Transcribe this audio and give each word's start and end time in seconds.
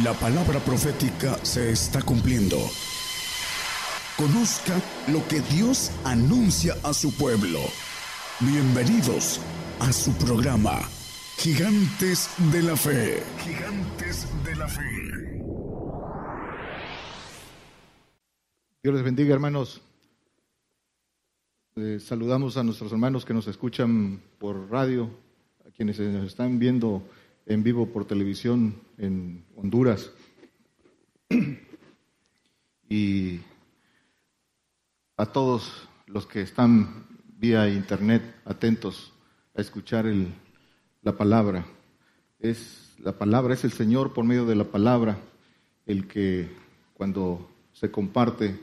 La 0.00 0.14
palabra 0.14 0.58
profética 0.58 1.36
se 1.44 1.70
está 1.70 2.00
cumpliendo. 2.00 2.56
Conozca 4.16 4.80
lo 5.08 5.28
que 5.28 5.42
Dios 5.54 5.92
anuncia 6.02 6.74
a 6.82 6.94
su 6.94 7.14
pueblo. 7.14 7.58
Bienvenidos 8.40 9.38
a 9.80 9.92
su 9.92 10.14
programa, 10.14 10.80
Gigantes 11.36 12.30
de 12.50 12.62
la 12.62 12.74
Fe. 12.74 13.22
Gigantes 13.44 14.26
de 14.42 14.56
la 14.56 14.66
Fe. 14.66 15.42
Dios 18.82 18.94
les 18.94 19.04
bendiga, 19.04 19.34
hermanos. 19.34 19.82
Eh, 21.76 21.98
saludamos 22.00 22.56
a 22.56 22.62
nuestros 22.62 22.92
hermanos 22.92 23.26
que 23.26 23.34
nos 23.34 23.46
escuchan 23.46 24.22
por 24.38 24.70
radio, 24.70 25.10
a 25.68 25.70
quienes 25.70 26.00
nos 26.00 26.24
están 26.24 26.58
viendo 26.58 27.02
en 27.46 27.62
vivo 27.62 27.86
por 27.86 28.04
televisión 28.04 28.74
en 28.98 29.44
Honduras. 29.56 30.10
Y 32.88 33.40
a 35.16 35.26
todos 35.26 35.88
los 36.06 36.26
que 36.26 36.42
están 36.42 37.06
vía 37.38 37.68
internet 37.68 38.22
atentos 38.44 39.12
a 39.54 39.60
escuchar 39.60 40.06
la 41.02 41.16
palabra. 41.16 41.64
Es 42.38 42.94
la 42.98 43.12
palabra 43.12 43.54
es 43.54 43.64
el 43.64 43.72
Señor 43.72 44.12
por 44.12 44.24
medio 44.24 44.46
de 44.46 44.54
la 44.54 44.64
palabra 44.64 45.18
el 45.86 46.06
que 46.06 46.48
cuando 46.94 47.50
se 47.72 47.90
comparte 47.90 48.60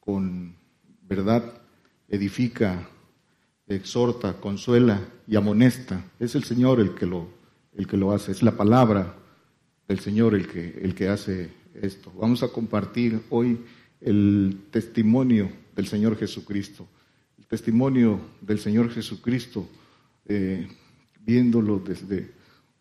con 0.00 0.56
verdad 1.02 1.60
edifica, 2.08 2.88
exhorta, 3.66 4.40
consuela 4.40 5.00
y 5.26 5.36
amonesta. 5.36 6.02
Es 6.18 6.34
el 6.34 6.44
Señor 6.44 6.80
el 6.80 6.94
que 6.94 7.06
lo 7.06 7.37
el 7.78 7.86
que 7.86 7.96
lo 7.96 8.12
hace, 8.12 8.32
es 8.32 8.42
la 8.42 8.56
palabra 8.56 9.14
del 9.86 10.00
Señor 10.00 10.34
el 10.34 10.48
que, 10.48 10.80
el 10.82 10.96
que 10.96 11.08
hace 11.08 11.50
esto. 11.80 12.12
Vamos 12.20 12.42
a 12.42 12.48
compartir 12.48 13.22
hoy 13.30 13.56
el 14.00 14.64
testimonio 14.72 15.48
del 15.76 15.86
Señor 15.86 16.16
Jesucristo, 16.16 16.88
el 17.38 17.46
testimonio 17.46 18.20
del 18.40 18.58
Señor 18.58 18.90
Jesucristo, 18.90 19.68
eh, 20.26 20.66
viéndolo 21.24 21.78
desde 21.78 22.32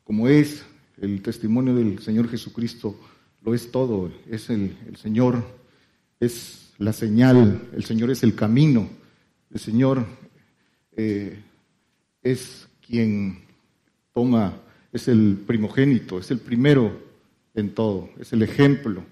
como 0.03 0.27
es 0.27 0.65
el 0.99 1.21
testimonio 1.21 1.75
del 1.75 1.99
Señor 1.99 2.27
Jesucristo, 2.27 2.99
lo 3.43 3.53
es 3.53 3.71
todo, 3.71 4.11
es 4.27 4.49
el, 4.49 4.75
Señor, 4.97 5.43
es 6.19 6.73
la 6.79 6.91
señal, 6.91 7.69
el 7.71 7.85
Señor 7.85 8.09
es 8.09 8.23
el 8.23 8.33
camino, 8.33 8.89
el 9.53 9.59
Señor 9.59 10.07
eh, 10.95 11.39
es 12.23 12.67
quien 12.81 13.43
toma 14.11 14.63
es 14.97 15.07
el 15.07 15.37
primogénito, 15.47 16.19
es 16.19 16.29
el 16.31 16.39
primero 16.39 16.99
en 17.53 17.73
todo, 17.73 18.09
es 18.19 18.33
el 18.33 18.43
ejemplo. 18.43 19.03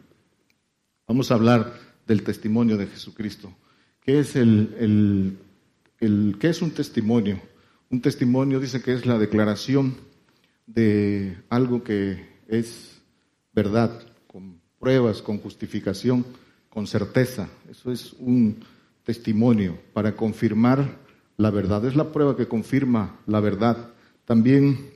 Vamos 1.08 1.32
a 1.32 1.36
hablar 1.36 1.80
del 2.06 2.24
testimonio 2.24 2.78
de 2.78 2.88
Jesucristo. 2.88 3.54
¿Qué 4.02 4.20
es, 4.20 4.36
el, 4.36 5.38
el, 6.00 6.36
¿qué 6.40 6.50
es 6.50 6.62
un 6.62 6.72
testimonio? 6.72 7.40
Un 7.90 8.02
testimonio 8.02 8.60
dice 8.60 8.82
que 8.82 8.94
es 8.94 9.06
la 9.06 9.18
declaración 9.18 9.96
de 10.68 11.38
algo 11.50 11.84
que 11.84 12.26
es 12.48 13.02
verdad, 13.54 14.02
con 14.28 14.60
pruebas, 14.80 15.22
con 15.22 15.38
justificación, 15.38 16.26
con 16.70 16.88
certeza. 16.88 17.48
Eso 17.70 17.92
es 17.92 18.14
un 18.14 18.58
testimonio 19.04 19.78
para 19.94 20.16
confirmar 20.16 20.98
la 21.38 21.52
verdad. 21.52 21.86
Es 21.86 21.96
la 21.96 22.12
prueba 22.12 22.36
que 22.36 22.48
confirma 22.48 23.20
la 23.28 23.40
verdad. 23.40 23.94
También 24.26 24.95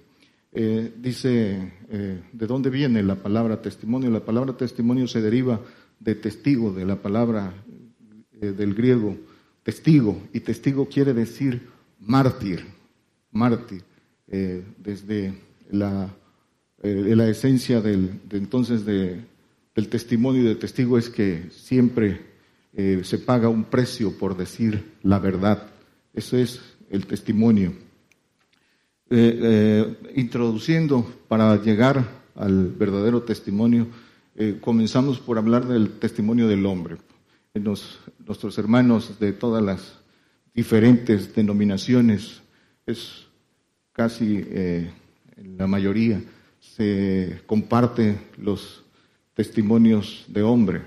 eh, 0.51 0.91
dice, 0.97 1.73
eh, 1.89 2.21
¿de 2.33 2.47
dónde 2.47 2.71
viene 2.71 3.03
la 3.03 3.15
palabra 3.15 3.61
testimonio? 3.61 4.09
La 4.09 4.25
palabra 4.25 4.57
testimonio 4.57 5.07
se 5.07 5.21
deriva 5.21 5.61
de 5.99 6.15
testigo, 6.15 6.73
de 6.73 6.85
la 6.85 6.95
palabra 6.95 7.53
eh, 8.41 8.47
del 8.51 8.73
griego 8.73 9.15
testigo, 9.61 10.19
y 10.33 10.39
testigo 10.39 10.87
quiere 10.87 11.13
decir 11.13 11.67
mártir, 11.99 12.65
mártir, 13.31 13.83
desde 14.25 15.33
la, 15.71 16.07
la 16.81 17.27
esencia 17.27 17.81
del, 17.81 18.21
de 18.29 18.37
entonces 18.37 18.85
de, 18.85 19.21
del 19.75 19.89
testimonio 19.89 20.43
y 20.43 20.45
de 20.45 20.55
testigo 20.55 20.99
es 20.99 21.09
que 21.09 21.49
siempre 21.51 22.21
se 23.03 23.17
paga 23.17 23.49
un 23.49 23.63
precio 23.63 24.15
por 24.17 24.37
decir 24.37 24.93
la 25.01 25.17
verdad. 25.17 25.67
Eso 26.13 26.37
es 26.37 26.61
el 26.91 27.07
testimonio. 27.07 27.73
Eh, 29.11 29.39
eh, 29.41 29.97
introduciendo 30.17 31.03
para 31.27 31.59
llegar 31.63 32.05
al 32.35 32.67
verdadero 32.67 33.23
testimonio, 33.23 33.87
eh, 34.35 34.59
comenzamos 34.61 35.17
por 35.17 35.39
hablar 35.39 35.65
del 35.65 35.93
testimonio 35.97 36.47
del 36.47 36.63
hombre. 36.67 36.97
nuestros 37.55 38.59
hermanos 38.59 39.19
de 39.19 39.33
todas 39.33 39.63
las 39.63 39.97
diferentes 40.53 41.33
denominaciones, 41.33 42.41
es 42.85 43.25
casi 43.93 44.45
la 45.57 45.65
mayoría, 45.65 46.21
se 46.59 47.41
comparte 47.47 48.19
los 48.37 48.83
testimonios 49.33 50.25
de 50.27 50.43
hombre, 50.43 50.81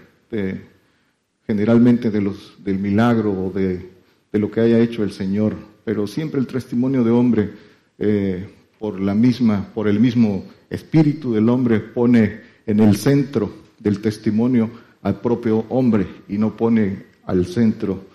generalmente 1.47 2.11
de 2.11 2.21
los, 2.23 2.55
del 2.63 2.79
milagro 2.79 3.33
o 3.33 3.51
de, 3.51 3.91
de 4.31 4.39
lo 4.39 4.51
que 4.51 4.61
haya 4.61 4.79
hecho 4.79 5.03
el 5.03 5.11
Señor, 5.11 5.57
pero 5.85 6.07
siempre 6.07 6.41
el 6.41 6.47
testimonio 6.47 7.03
de 7.03 7.11
hombre 7.11 7.72
eh, 8.05 8.45
por 8.81 9.01
la 9.01 9.15
misma, 9.15 9.71
por 9.73 9.87
el 9.87 10.01
mismo 10.01 10.43
espíritu 10.69 11.33
del 11.33 11.49
hombre, 11.49 11.79
pone 11.79 12.41
en 12.67 12.81
el 12.81 12.97
centro 12.97 13.49
del 13.79 14.01
testimonio 14.01 14.69
al 15.03 15.21
propio 15.21 15.67
hombre 15.69 16.09
y 16.29 16.37
no 16.37 16.57
pone 16.57 17.05
al 17.27 17.47
centro 17.47 18.07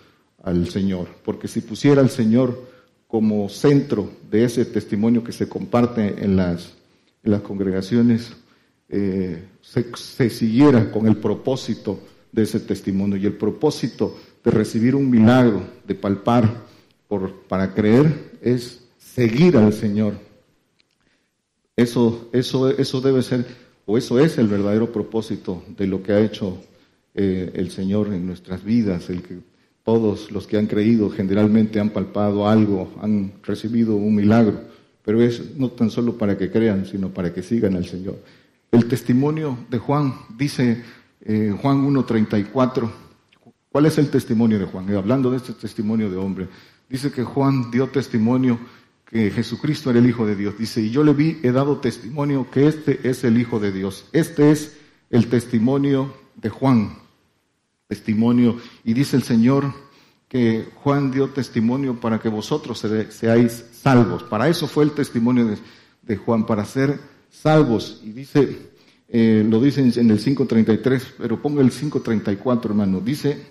al 0.44 0.68
Señor. 0.68 1.08
Porque 1.24 1.48
si 1.48 1.62
pusiera 1.62 2.02
al 2.02 2.10
Señor 2.10 2.68
como 3.08 3.48
centro 3.48 4.12
de 4.30 4.44
ese 4.44 4.66
testimonio 4.66 5.24
que 5.24 5.32
se 5.32 5.48
comparte 5.48 6.22
en 6.22 6.36
las, 6.36 6.74
en 7.24 7.32
las 7.32 7.42
congregaciones, 7.42 8.34
eh, 8.90 9.42
se, 9.62 10.30
siguiera 10.30 10.92
con 10.92 11.08
el 11.08 11.16
propósito 11.16 12.02
de 12.34 12.44
ese 12.44 12.60
testimonio 12.60 13.16
y 13.16 13.26
el 13.26 13.38
propósito 13.38 14.18
de 14.44 14.52
recibir 14.52 14.96
un 14.96 15.10
milagro, 15.10 15.62
de 15.88 15.96
palpar 15.96 16.66
por, 17.08 17.34
para 17.48 17.74
creer, 17.74 18.38
es 18.42 18.87
seguir 19.18 19.58
al 19.58 19.74
Señor. 19.74 20.14
Eso, 21.76 22.30
eso, 22.34 22.70
eso 22.70 23.02
debe 23.02 23.24
ser, 23.24 23.48
o 23.88 23.98
eso 23.98 24.20
es 24.20 24.38
el 24.38 24.48
verdadero 24.48 24.92
propósito 24.92 25.64
de 25.76 25.88
lo 25.88 26.04
que 26.04 26.12
ha 26.12 26.20
hecho 26.20 26.60
eh, 27.16 27.50
el 27.56 27.72
Señor 27.72 28.14
en 28.14 28.28
nuestras 28.28 28.64
vidas, 28.64 29.10
el 29.10 29.24
que 29.24 29.40
todos 29.84 30.32
los 30.32 30.46
que 30.46 30.58
han 30.58 30.68
creído 30.68 31.10
generalmente 31.10 31.80
han 31.80 31.90
palpado 31.90 32.48
algo, 32.48 32.94
han 33.02 33.34
recibido 33.42 33.96
un 33.96 34.14
milagro, 34.14 34.62
pero 35.04 35.20
es 35.20 35.56
no 35.56 35.72
tan 35.72 35.90
solo 35.90 36.16
para 36.16 36.38
que 36.38 36.52
crean, 36.52 36.86
sino 36.86 37.10
para 37.10 37.34
que 37.34 37.42
sigan 37.42 37.76
al 37.76 37.88
Señor. 37.88 38.20
El 38.70 38.88
testimonio 38.88 39.58
de 39.72 39.80
Juan, 39.80 40.14
dice 40.38 40.84
eh, 41.22 41.56
Juan 41.60 41.92
1.34, 41.92 42.92
¿cuál 43.72 43.88
es 43.88 43.98
el 43.98 44.12
testimonio 44.12 44.60
de 44.60 44.66
Juan? 44.66 44.96
hablando 44.96 45.32
de 45.32 45.38
este 45.38 45.54
testimonio 45.54 46.08
de 46.08 46.18
hombre, 46.18 46.48
dice 46.88 47.12
que 47.12 47.24
Juan 47.24 47.72
dio 47.72 47.88
testimonio 47.88 48.60
que 49.10 49.32
Jesucristo 49.32 49.90
era 49.90 50.00
el 50.00 50.08
Hijo 50.08 50.26
de 50.26 50.36
Dios. 50.36 50.58
Dice, 50.58 50.82
y 50.82 50.92
yo 50.92 51.04
le 51.04 51.14
vi, 51.14 51.40
he 51.42 51.52
dado 51.52 51.78
testimonio 51.78 52.50
que 52.52 52.68
este 52.68 53.10
es 53.10 53.24
el 53.24 53.40
Hijo 53.40 53.60
de 53.60 53.72
Dios. 53.72 54.06
Este 54.12 54.52
es 54.52 54.78
el 55.10 55.28
testimonio 55.28 56.14
de 56.36 56.50
Juan. 56.50 56.98
Testimonio. 57.88 58.58
Y 58.84 58.94
dice 58.94 59.16
el 59.16 59.24
Señor 59.24 59.74
que 60.28 60.68
Juan 60.84 61.10
dio 61.12 61.30
testimonio 61.30 62.00
para 62.02 62.20
que 62.20 62.28
vosotros 62.28 62.86
seáis 63.10 63.66
salvos. 63.72 64.24
Para 64.24 64.50
eso 64.50 64.68
fue 64.68 64.84
el 64.84 64.92
testimonio 64.92 65.58
de, 66.02 66.18
Juan, 66.18 66.46
para 66.46 66.66
ser 66.66 67.00
salvos. 67.30 68.02
Y 68.04 68.12
dice, 68.12 68.72
eh, 69.08 69.46
lo 69.50 69.62
dice 69.62 69.80
en 69.82 70.12
el 70.12 70.20
5.33, 70.20 71.02
pero 71.18 71.42
ponga 71.42 71.62
el 71.62 71.72
5.34, 71.72 72.66
hermano. 72.66 73.00
Dice, 73.00 73.42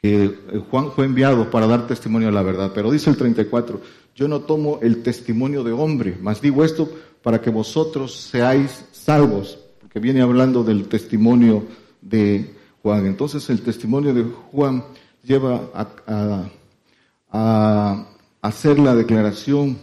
que 0.00 0.24
eh, 0.24 0.62
Juan 0.70 0.92
fue 0.92 1.04
enviado 1.04 1.50
para 1.50 1.66
dar 1.66 1.86
testimonio 1.86 2.28
a 2.28 2.32
la 2.32 2.42
verdad. 2.42 2.72
Pero 2.74 2.90
dice 2.90 3.10
el 3.10 3.16
34, 3.16 3.80
yo 4.14 4.28
no 4.28 4.40
tomo 4.40 4.78
el 4.82 5.02
testimonio 5.02 5.64
de 5.64 5.72
hombre, 5.72 6.16
mas 6.20 6.40
digo 6.40 6.64
esto 6.64 6.90
para 7.22 7.40
que 7.40 7.50
vosotros 7.50 8.14
seáis 8.14 8.84
salvos, 8.92 9.58
porque 9.80 10.00
viene 10.00 10.22
hablando 10.22 10.62
del 10.62 10.88
testimonio 10.88 11.64
de 12.00 12.54
Juan. 12.82 13.06
Entonces 13.06 13.48
el 13.50 13.62
testimonio 13.62 14.14
de 14.14 14.24
Juan 14.24 14.84
lleva 15.24 15.68
a, 15.74 16.48
hacer 18.40 18.78
la 18.78 18.94
declaración 18.94 19.76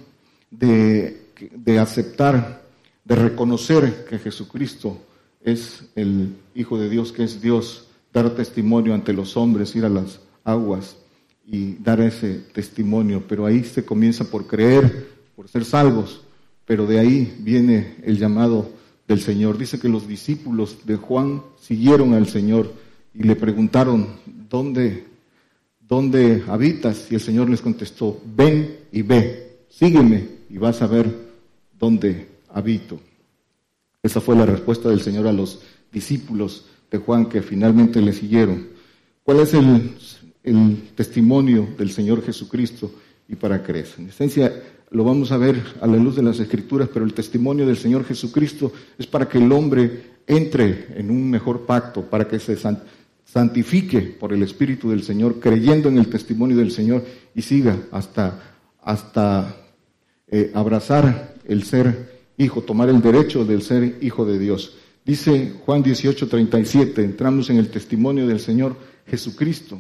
de, 0.50 1.28
de 1.52 1.78
aceptar, 1.78 2.64
de 3.04 3.16
reconocer 3.16 4.06
que 4.10 4.18
Jesucristo 4.18 4.98
es 5.42 5.86
el 5.96 6.36
Hijo 6.56 6.80
de 6.80 6.90
Dios, 6.90 7.12
que 7.12 7.24
es 7.24 7.42
Dios 7.42 7.86
dar 8.16 8.30
testimonio 8.30 8.94
ante 8.94 9.12
los 9.12 9.36
hombres, 9.36 9.76
ir 9.76 9.84
a 9.84 9.90
las 9.90 10.22
aguas 10.46 10.96
y 11.46 11.74
dar 11.76 12.00
ese 12.00 12.36
testimonio. 12.54 13.22
Pero 13.28 13.46
ahí 13.46 13.66
se 13.66 13.84
comienza 13.84 14.24
por 14.24 14.48
creer, 14.48 15.10
por 15.36 15.50
ser 15.50 15.66
salvos, 15.66 16.22
pero 16.66 16.88
de 16.88 16.98
ahí 16.98 17.36
viene 17.42 17.98
el 18.04 18.18
llamado 18.18 18.70
del 19.06 19.20
Señor. 19.20 19.58
Dice 19.58 19.80
que 19.80 19.90
los 19.90 20.08
discípulos 20.08 20.78
de 20.86 20.96
Juan 20.96 21.44
siguieron 21.60 22.14
al 22.14 22.28
Señor 22.28 22.72
y 23.14 23.24
le 23.24 23.36
preguntaron, 23.36 24.08
¿dónde, 24.50 25.06
dónde 25.82 26.42
habitas? 26.48 27.12
Y 27.12 27.16
el 27.16 27.22
Señor 27.22 27.50
les 27.50 27.62
contestó, 27.62 28.22
ven 28.34 28.78
y 28.94 29.02
ve, 29.02 29.58
sígueme 29.68 30.26
y 30.50 30.58
vas 30.58 30.82
a 30.82 30.88
ver 30.88 31.14
dónde 31.78 32.30
habito. 32.48 32.98
Esa 34.02 34.22
fue 34.22 34.38
la 34.38 34.46
respuesta 34.46 34.88
del 34.88 35.02
Señor 35.02 35.28
a 35.28 35.34
los 35.34 35.60
discípulos 35.92 36.68
Juan 36.98 37.28
que 37.28 37.42
finalmente 37.42 38.02
le 38.02 38.14
siguieron. 38.14 38.68
¿Cuál 39.24 39.40
es 39.40 39.54
el, 39.54 39.96
el 40.44 40.90
testimonio 40.96 41.68
del 41.78 41.92
Señor 41.92 42.24
Jesucristo 42.24 42.92
y 43.28 43.36
para 43.36 43.64
creer? 43.64 43.88
En 43.98 44.10
esencia, 44.10 44.54
lo 44.92 45.04
vamos 45.04 45.32
a 45.32 45.38
ver 45.38 45.62
a 45.82 45.88
la 45.88 45.98
luz 45.98 46.16
de 46.16 46.24
las 46.24 46.40
Escrituras, 46.40 46.90
pero 46.94 47.06
el 47.06 47.14
testimonio 47.14 47.66
del 47.66 47.78
Señor 47.78 48.06
Jesucristo 48.06 48.72
es 48.98 49.08
para 49.08 49.28
que 49.28 49.40
el 49.40 49.52
hombre 49.52 50.16
entre 50.28 51.00
en 51.00 51.12
un 51.12 51.30
mejor 51.30 51.66
pacto, 51.66 52.04
para 52.04 52.28
que 52.28 52.40
se 52.40 52.58
santifique 53.26 54.02
por 54.02 54.34
el 54.34 54.44
Espíritu 54.44 54.90
del 54.90 55.04
Señor, 55.04 55.40
creyendo 55.40 55.90
en 55.90 55.98
el 55.98 56.08
testimonio 56.08 56.58
del 56.58 56.72
Señor 56.72 57.04
y 57.34 57.42
siga 57.42 57.78
hasta, 57.92 58.56
hasta 58.82 59.56
eh, 60.28 60.52
abrazar 60.54 61.36
el 61.46 61.64
ser 61.64 62.16
hijo, 62.38 62.62
tomar 62.62 62.90
el 62.90 63.02
derecho 63.02 63.46
del 63.46 63.62
ser 63.62 63.98
hijo 64.02 64.26
de 64.26 64.40
Dios. 64.40 64.78
Dice 65.06 65.54
Juan 65.66 65.84
18, 65.84 66.28
37, 66.28 67.04
entramos 67.04 67.50
en 67.50 67.58
el 67.58 67.70
testimonio 67.70 68.28
del 68.28 68.40
Señor 68.40 68.76
Jesucristo. 69.06 69.80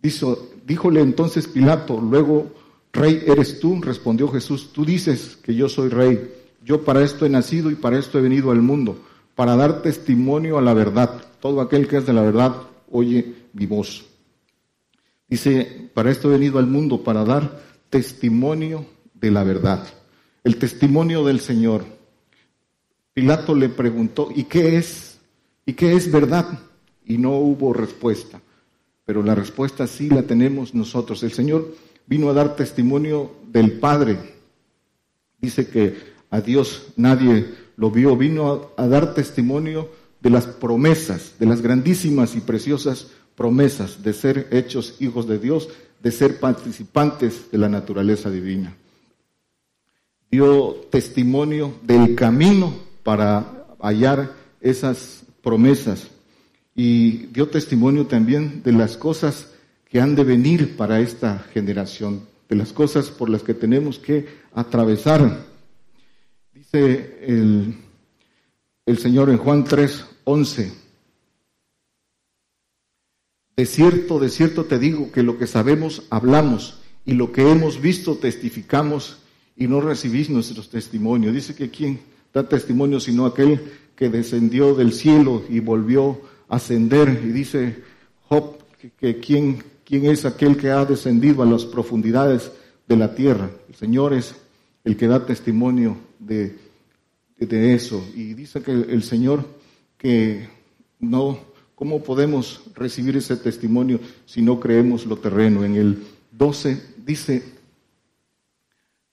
Dijo, 0.00 0.50
díjole 0.64 1.00
entonces 1.00 1.48
Pilato, 1.48 2.00
luego 2.00 2.52
Rey 2.96 3.22
eres 3.26 3.60
tú, 3.60 3.80
respondió 3.82 4.28
Jesús, 4.28 4.72
tú 4.72 4.84
dices 4.84 5.36
que 5.42 5.54
yo 5.54 5.68
soy 5.68 5.90
rey. 5.90 6.32
Yo 6.64 6.82
para 6.82 7.04
esto 7.04 7.26
he 7.26 7.28
nacido 7.28 7.70
y 7.70 7.74
para 7.74 7.98
esto 7.98 8.18
he 8.18 8.22
venido 8.22 8.50
al 8.50 8.62
mundo, 8.62 8.98
para 9.34 9.54
dar 9.54 9.82
testimonio 9.82 10.56
a 10.56 10.62
la 10.62 10.72
verdad. 10.72 11.22
Todo 11.40 11.60
aquel 11.60 11.86
que 11.86 11.98
es 11.98 12.06
de 12.06 12.14
la 12.14 12.22
verdad 12.22 12.56
oye 12.90 13.34
mi 13.52 13.66
voz. 13.66 14.06
Dice, 15.28 15.90
para 15.92 16.10
esto 16.10 16.28
he 16.28 16.32
venido 16.32 16.58
al 16.58 16.66
mundo, 16.66 17.04
para 17.04 17.24
dar 17.24 17.60
testimonio 17.90 18.86
de 19.12 19.30
la 19.30 19.44
verdad. 19.44 19.86
El 20.42 20.56
testimonio 20.56 21.24
del 21.24 21.40
Señor. 21.40 21.84
Pilato 23.16 23.54
le 23.54 23.70
preguntó, 23.70 24.28
¿y 24.36 24.44
qué 24.44 24.76
es? 24.76 25.16
¿Y 25.64 25.72
qué 25.72 25.94
es 25.94 26.12
verdad? 26.12 26.46
Y 27.06 27.16
no 27.16 27.30
hubo 27.38 27.72
respuesta. 27.72 28.42
Pero 29.06 29.22
la 29.22 29.34
respuesta 29.34 29.86
sí 29.86 30.10
la 30.10 30.24
tenemos 30.24 30.74
nosotros. 30.74 31.22
El 31.22 31.32
Señor 31.32 31.74
vino 32.06 32.28
a 32.28 32.34
dar 32.34 32.56
testimonio 32.56 33.36
del 33.48 33.78
Padre. 33.78 34.18
Dice 35.40 35.66
que 35.66 35.96
a 36.28 36.42
Dios 36.42 36.88
nadie 36.96 37.54
lo 37.78 37.90
vio, 37.90 38.18
vino 38.18 38.72
a, 38.76 38.86
dar 38.86 39.14
testimonio 39.14 39.88
de 40.20 40.28
las 40.28 40.46
promesas, 40.46 41.36
de 41.38 41.46
las 41.46 41.62
grandísimas 41.62 42.36
y 42.36 42.40
preciosas 42.40 43.12
promesas 43.34 44.02
de 44.02 44.12
ser 44.12 44.48
hechos 44.50 44.96
hijos 45.00 45.26
de 45.26 45.38
Dios, 45.38 45.70
de 46.02 46.12
ser 46.12 46.38
participantes 46.38 47.50
de 47.50 47.56
la 47.56 47.70
naturaleza 47.70 48.28
divina. 48.28 48.76
Dio 50.30 50.74
testimonio 50.90 51.76
del 51.82 52.14
camino 52.14 52.84
para 53.06 53.68
hallar 53.78 54.34
esas 54.60 55.22
promesas 55.40 56.08
y 56.74 57.26
dio 57.26 57.48
testimonio 57.48 58.08
también 58.08 58.64
de 58.64 58.72
las 58.72 58.96
cosas 58.96 59.52
que 59.88 60.00
han 60.00 60.16
de 60.16 60.24
venir 60.24 60.76
para 60.76 60.98
esta 60.98 61.38
generación, 61.54 62.26
de 62.48 62.56
las 62.56 62.72
cosas 62.72 63.10
por 63.10 63.30
las 63.30 63.44
que 63.44 63.54
tenemos 63.54 64.00
que 64.00 64.26
atravesar. 64.52 65.38
Dice 66.52 67.20
el, 67.22 67.76
el 68.84 68.98
Señor 68.98 69.30
en 69.30 69.38
Juan 69.38 69.62
3, 69.62 70.04
11. 70.24 70.72
De 73.56 73.66
cierto, 73.66 74.18
de 74.18 74.30
cierto 74.30 74.64
te 74.64 74.80
digo 74.80 75.12
que 75.12 75.22
lo 75.22 75.38
que 75.38 75.46
sabemos 75.46 76.02
hablamos 76.10 76.80
y 77.04 77.12
lo 77.12 77.30
que 77.30 77.48
hemos 77.48 77.80
visto 77.80 78.16
testificamos 78.16 79.18
y 79.54 79.68
no 79.68 79.80
recibís 79.80 80.28
nuestros 80.28 80.70
testimonios. 80.70 81.32
Dice 81.32 81.54
que 81.54 81.70
quién 81.70 82.15
da 82.36 82.48
testimonio 82.48 83.00
sino 83.00 83.24
aquel 83.24 83.60
que 83.96 84.10
descendió 84.10 84.74
del 84.74 84.92
cielo 84.92 85.42
y 85.48 85.60
volvió 85.60 86.20
a 86.48 86.56
ascender. 86.56 87.08
Y 87.24 87.28
dice 87.32 87.82
Job 88.28 88.58
que, 89.00 89.18
quién 89.18 89.62
¿Quién 89.86 90.06
es 90.06 90.24
aquel 90.24 90.56
que 90.56 90.72
ha 90.72 90.84
descendido 90.84 91.44
a 91.44 91.46
las 91.46 91.64
profundidades 91.64 92.50
de 92.88 92.96
la 92.96 93.14
tierra? 93.14 93.48
El 93.68 93.76
Señor 93.76 94.14
es 94.14 94.34
el 94.82 94.96
que 94.96 95.06
da 95.06 95.24
testimonio 95.24 95.96
de, 96.18 96.58
de 97.38 97.74
eso. 97.74 98.04
Y 98.12 98.34
dice 98.34 98.62
que 98.62 98.72
el 98.72 99.04
Señor 99.04 99.46
que 99.96 100.48
no, 100.98 101.38
¿cómo 101.76 102.02
podemos 102.02 102.62
recibir 102.74 103.16
ese 103.16 103.36
testimonio 103.36 104.00
si 104.26 104.42
no 104.42 104.58
creemos 104.58 105.06
lo 105.06 105.18
terreno? 105.18 105.64
En 105.64 105.76
el 105.76 106.02
12 106.32 106.82
dice 107.06 107.44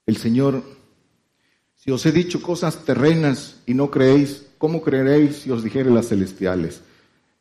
el 0.08 0.18
Señor, 0.18 0.64
si 1.84 1.92
os 1.92 2.06
he 2.06 2.12
dicho 2.12 2.42
cosas 2.42 2.86
terrenas 2.86 3.62
y 3.66 3.74
no 3.74 3.92
creéis, 3.92 4.46
¿cómo 4.58 4.82
creeréis 4.82 5.38
si 5.38 5.52
os 5.52 5.64
dijere 5.64 5.90
las 5.90 6.08
celestiales? 6.08 6.82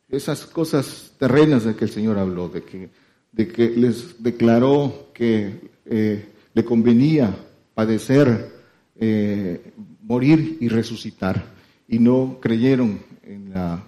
Esas 0.09 0.45
cosas 0.45 1.13
terrenas 1.17 1.63
de 1.63 1.75
que 1.75 1.85
el 1.85 1.91
Señor 1.91 2.19
habló, 2.19 2.49
de 2.49 2.63
que 2.63 2.89
de 3.33 3.47
que 3.47 3.69
les 3.69 4.21
declaró 4.23 5.09
que 5.13 5.71
eh, 5.85 6.29
le 6.53 6.65
convenía 6.65 7.35
padecer, 7.73 8.53
eh, 8.95 9.73
morir 10.03 10.57
y 10.61 10.69
resucitar. 10.69 11.43
Y 11.87 11.99
no 11.99 12.37
creyeron 12.39 12.99
en 13.23 13.51
la 13.53 13.83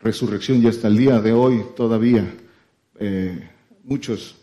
resurrección 0.00 0.62
y 0.62 0.68
hasta 0.68 0.88
el 0.88 0.98
día 0.98 1.20
de 1.20 1.32
hoy 1.32 1.62
todavía 1.74 2.24
eh, 2.98 3.48
muchos 3.84 4.36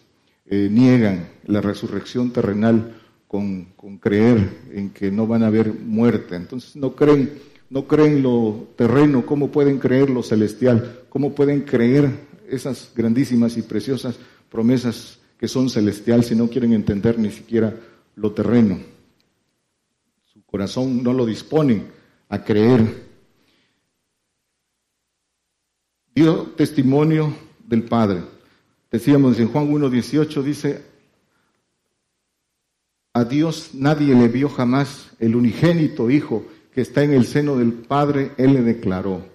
niegan 0.51 1.29
la 1.45 1.61
resurrección 1.61 2.31
terrenal 2.31 2.98
con, 3.29 3.67
creer 4.01 4.49
en 4.73 4.89
que 4.89 5.11
no 5.11 5.27
van 5.27 5.43
a 5.43 5.47
haber 5.47 5.71
muerte. 5.71 6.35
Entonces 6.35 6.75
no 6.75 6.95
creen, 6.95 7.31
no 7.69 7.87
creen 7.87 8.23
lo 8.23 8.67
terreno, 8.75 9.23
¿cómo 9.23 9.51
pueden 9.51 9.77
creer 9.77 10.09
lo 10.09 10.23
celestial? 10.23 11.03
¿Cómo 11.09 11.35
pueden 11.35 11.61
creer 11.61 12.09
esas 12.49 12.91
grandísimas 12.95 13.55
y 13.55 13.61
preciosas 13.61 14.17
promesas 14.49 15.19
que 15.37 15.47
son 15.47 15.69
celestiales 15.69 16.25
si 16.25 16.35
no 16.35 16.49
quieren 16.49 16.73
entender 16.73 17.19
ni 17.19 17.29
siquiera 17.29 17.73
lo 18.15 18.31
terreno. 18.31 18.79
Su 20.25 20.43
corazón 20.43 21.03
no 21.03 21.13
lo 21.13 21.25
dispone 21.25 21.83
a 22.29 22.43
creer. 22.43 23.07
Dio 26.15 26.47
testimonio 26.57 27.31
del 27.63 27.83
Padre. 27.83 28.23
Decíamos 28.91 29.39
en 29.39 29.49
Juan 29.49 29.71
1.18, 29.71 30.41
dice, 30.41 30.83
a 33.19 33.25
Dios 33.25 33.71
nadie 33.73 34.15
le 34.15 34.27
vio 34.29 34.49
jamás, 34.49 35.11
el 35.19 35.35
unigénito 35.35 36.09
Hijo 36.09 36.45
que 36.73 36.81
está 36.81 37.03
en 37.03 37.13
el 37.13 37.25
seno 37.25 37.57
del 37.57 37.73
Padre, 37.73 38.31
Él 38.37 38.53
le 38.53 38.61
declaró. 38.61 39.25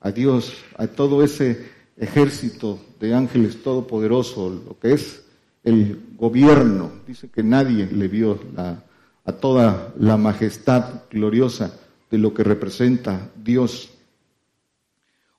A 0.00 0.10
Dios, 0.10 0.54
a 0.76 0.86
todo 0.86 1.22
ese 1.22 1.70
ejército 1.96 2.78
de 2.98 3.14
ángeles 3.14 3.62
todopoderosos, 3.62 4.64
lo 4.64 4.78
que 4.78 4.92
es 4.94 5.22
el 5.62 6.00
gobierno. 6.16 6.90
Dice 7.06 7.28
que 7.28 7.42
nadie 7.42 7.86
le 7.86 8.08
vio 8.08 8.38
a 8.56 9.32
toda 9.32 9.92
la 9.98 10.16
majestad 10.16 11.02
gloriosa 11.10 11.78
de 12.10 12.18
lo 12.18 12.34
que 12.34 12.44
representa 12.44 13.30
Dios. 13.36 13.90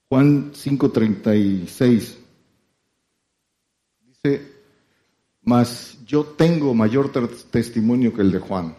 Juan 0.09 0.51
5:36 0.53 2.17
dice, 4.07 4.51
mas 5.43 5.97
yo 6.11 6.25
tengo 6.25 6.73
mayor 6.73 7.09
testimonio 7.51 8.13
que 8.13 8.21
el 8.21 8.33
de 8.33 8.39
Juan, 8.39 8.75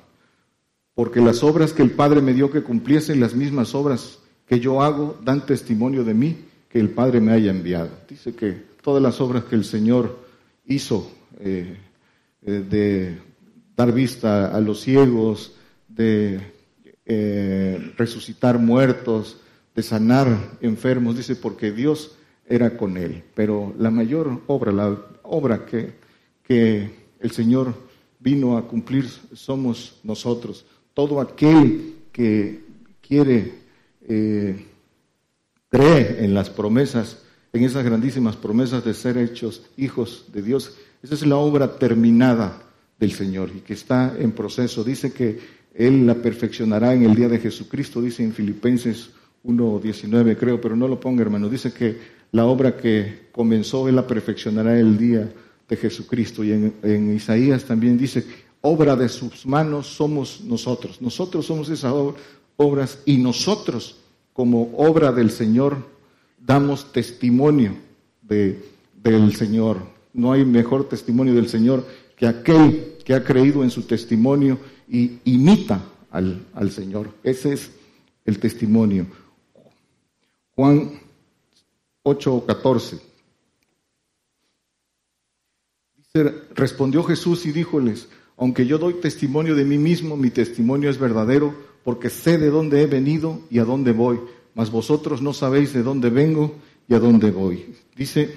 porque 0.95 1.23
las 1.23 1.43
obras 1.43 1.73
que 1.73 1.81
el 1.81 1.93
Padre 1.93 2.21
me 2.21 2.35
dio 2.35 2.51
que 2.51 2.63
cumpliesen 2.63 3.21
las 3.21 3.35
mismas 3.35 3.75
obras 3.75 4.19
que 4.47 4.61
yo 4.61 4.83
hago 4.83 5.19
dan 5.25 5.47
testimonio 5.47 6.05
de 6.05 6.13
mí 6.13 6.37
que 6.69 6.79
el 6.79 6.91
Padre 6.91 7.23
me 7.23 7.33
haya 7.33 7.51
enviado. 7.51 7.89
Dice 8.07 8.35
que 8.35 8.53
todas 8.83 9.03
las 9.03 9.19
obras 9.23 9.45
que 9.45 9.55
el 9.55 9.65
Señor 9.65 10.19
hizo 10.67 11.11
eh, 11.41 11.79
eh, 12.43 12.51
de 12.69 13.19
dar 13.75 13.93
vista 13.93 14.55
a 14.55 14.61
los 14.61 14.83
ciegos, 14.83 15.55
de 15.89 16.39
eh, 17.07 17.95
resucitar 17.97 18.59
muertos, 18.59 19.41
de 19.75 19.83
sanar 19.83 20.59
enfermos, 20.61 21.17
dice, 21.17 21.35
porque 21.35 21.73
Dios 21.73 22.15
era 22.47 22.77
con 22.77 22.99
él. 22.99 23.25
Pero 23.35 23.75
la 23.79 23.91
mayor 23.91 24.43
obra, 24.49 24.71
la 24.71 24.99
obra 25.23 25.65
que, 25.65 25.95
que 26.43 27.02
el 27.23 27.31
Señor 27.31 27.75
vino 28.19 28.57
a 28.57 28.69
cumplir 28.69 29.09
somos 29.33 30.01
nosotros. 30.03 30.67
Todo 30.93 31.21
aquel 31.21 31.95
que 32.13 32.61
quiere 33.01 33.55
cree 35.69 36.25
en 36.25 36.35
las 36.35 36.51
promesas, 36.51 37.23
en 37.53 37.65
esas 37.65 37.85
grandísimas 37.85 38.37
promesas 38.37 38.85
de 38.85 38.93
ser 38.93 39.17
hechos 39.17 39.63
hijos 39.77 40.27
de 40.33 40.43
Dios. 40.43 40.77
Esa 41.03 41.15
es 41.15 41.27
la 41.27 41.37
obra 41.37 41.79
terminada 41.79 42.63
del 42.99 43.13
Señor 43.13 43.51
y 43.57 43.61
que 43.61 43.75
está 43.75 44.15
en 44.19 44.33
proceso. 44.33 44.85
Dice 44.85 45.13
que 45.13 45.39
Él 45.75 46.07
la 46.07 46.15
perfeccionará 46.15 46.93
en 46.95 47.05
el 47.05 47.15
día 47.15 47.29
de 47.29 47.39
Jesucristo, 47.39 48.03
dice 48.03 48.23
en 48.23 48.33
Filipenses 48.33 49.11
1.19 49.45 50.37
creo, 50.37 50.61
pero 50.61 50.77
no 50.77 50.87
lo 50.87 51.01
ponga 51.01 51.23
hermano, 51.23 51.49
dice 51.49 51.73
que 51.73 51.99
la 52.31 52.45
obra 52.47 52.77
que 52.77 53.29
comenzó 53.33 53.89
Él 53.89 53.97
la 53.97 54.07
perfeccionará 54.07 54.79
el 54.79 54.97
día 54.97 55.33
de 55.73 55.79
Jesucristo. 55.79 56.45
Y 56.45 56.53
en, 56.53 57.15
Isaías 57.17 57.65
también 57.65 57.97
dice, 57.97 58.27
obra 58.61 58.95
de 58.95 59.09
sus 59.09 59.47
manos 59.47 59.87
somos 59.87 60.43
nosotros. 60.43 61.01
Nosotros 61.01 61.47
somos 61.47 61.71
esas 61.71 61.95
obras 62.57 62.99
y 63.07 63.17
nosotros 63.17 63.97
como 64.35 64.75
obra 64.77 65.13
del 65.13 65.31
Señor 65.31 65.79
damos 66.39 66.93
testimonio 66.93 67.75
de, 68.21 68.63
del 69.03 69.35
Señor. 69.35 69.79
No 70.13 70.33
hay 70.33 70.45
mejor 70.45 70.91
testimonio 70.91 71.33
del 71.33 71.49
Señor 71.49 71.87
que 72.17 72.27
aquel 72.27 72.99
que 73.03 73.15
ha 73.15 73.25
creído 73.25 73.65
en 73.65 73.71
su 73.71 73.83
testimonio 73.83 74.59
y 74.87 75.21
imita 75.25 75.83
al, 76.11 76.45
al 76.53 76.71
Señor. 76.71 77.09
Ese 77.23 77.55
es 77.55 77.71
el 78.27 78.39
testimonio. 78.39 79.07
Juan 80.55 81.01
8 82.03 82.45
14. 82.47 83.13
Dice, 85.97 86.02
respondió 86.55 87.03
Jesús 87.05 87.47
y 87.47 87.53
díjoles, 87.53 88.07
aunque 88.37 88.67
yo 88.67 88.77
doy 88.77 88.95
testimonio 89.01 89.55
de 89.55 89.65
mí 89.65 89.79
mismo, 89.79 90.15
mi 90.15 90.29
testimonio 90.29 90.91
es 90.91 90.99
verdadero, 90.99 91.55
porque 91.85 92.11
sé 92.11 92.37
de 92.37 92.51
dónde 92.51 92.83
he 92.83 92.87
venido 92.87 93.41
y 93.49 93.61
a 93.61 93.65
dónde 93.65 93.93
voy, 93.93 94.21
mas 94.55 94.71
vosotros 94.71 95.23
no 95.23 95.33
sabéis 95.33 95.73
de 95.73 95.83
dónde 95.83 96.11
vengo 96.11 96.55
y 96.87 96.93
a 96.93 96.99
dónde 96.99 97.31
voy. 97.31 97.65
Dice 97.97 98.31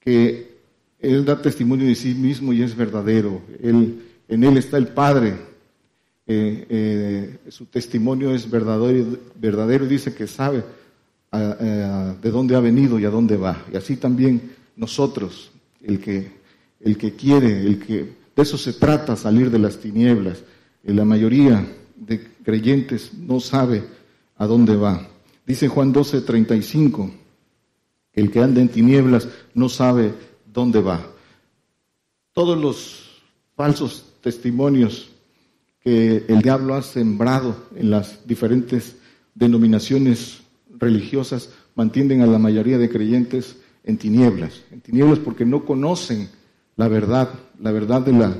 que 0.00 0.56
Él 0.98 1.24
da 1.24 1.40
testimonio 1.40 1.86
de 1.86 1.94
sí 1.94 2.14
mismo 2.14 2.52
y 2.52 2.62
es 2.62 2.74
verdadero. 2.74 3.40
Él, 3.62 4.02
en 4.26 4.42
Él 4.42 4.56
está 4.56 4.76
el 4.76 4.88
Padre. 4.88 5.36
Eh, 6.26 6.66
eh, 6.68 7.38
su 7.48 7.66
testimonio 7.66 8.34
es 8.34 8.50
verdadero, 8.50 9.18
verdadero 9.36 9.84
y 9.84 9.88
dice 9.88 10.12
que 10.12 10.26
sabe 10.26 10.64
de 11.30 12.30
dónde 12.30 12.56
ha 12.56 12.60
venido 12.60 12.98
y 12.98 13.04
a 13.04 13.10
dónde 13.10 13.36
va. 13.36 13.64
Y 13.72 13.76
así 13.76 13.96
también 13.96 14.50
nosotros, 14.76 15.52
el 15.80 16.00
que, 16.00 16.41
el 16.84 16.96
que 16.96 17.14
quiere, 17.14 17.66
el 17.66 17.78
que 17.78 18.22
de 18.34 18.42
eso 18.42 18.56
se 18.56 18.72
trata, 18.72 19.16
salir 19.16 19.50
de 19.50 19.58
las 19.58 19.78
tinieblas. 19.78 20.42
Y 20.84 20.92
la 20.92 21.04
mayoría 21.04 21.66
de 21.96 22.22
creyentes 22.42 23.12
no 23.14 23.40
sabe 23.40 23.84
a 24.36 24.46
dónde 24.46 24.76
va. 24.76 25.08
Dice 25.46 25.68
Juan 25.68 25.92
12, 25.92 26.22
35, 26.22 27.10
el 28.14 28.30
que 28.30 28.40
anda 28.40 28.60
en 28.60 28.68
tinieblas 28.68 29.28
no 29.54 29.68
sabe 29.68 30.14
dónde 30.52 30.80
va. 30.80 31.06
Todos 32.32 32.58
los 32.58 33.20
falsos 33.54 34.06
testimonios 34.22 35.10
que 35.80 36.24
el 36.28 36.40
diablo 36.40 36.74
ha 36.74 36.82
sembrado 36.82 37.56
en 37.76 37.90
las 37.90 38.26
diferentes 38.26 38.96
denominaciones 39.34 40.42
religiosas 40.78 41.50
mantienen 41.74 42.22
a 42.22 42.26
la 42.26 42.38
mayoría 42.38 42.78
de 42.78 42.88
creyentes 42.88 43.56
en 43.84 43.98
tinieblas, 43.98 44.62
en 44.70 44.80
tinieblas 44.80 45.18
porque 45.18 45.44
no 45.44 45.64
conocen 45.64 46.28
la 46.76 46.88
verdad, 46.88 47.30
la 47.60 47.72
verdad 47.72 48.02
de 48.02 48.12
la 48.12 48.36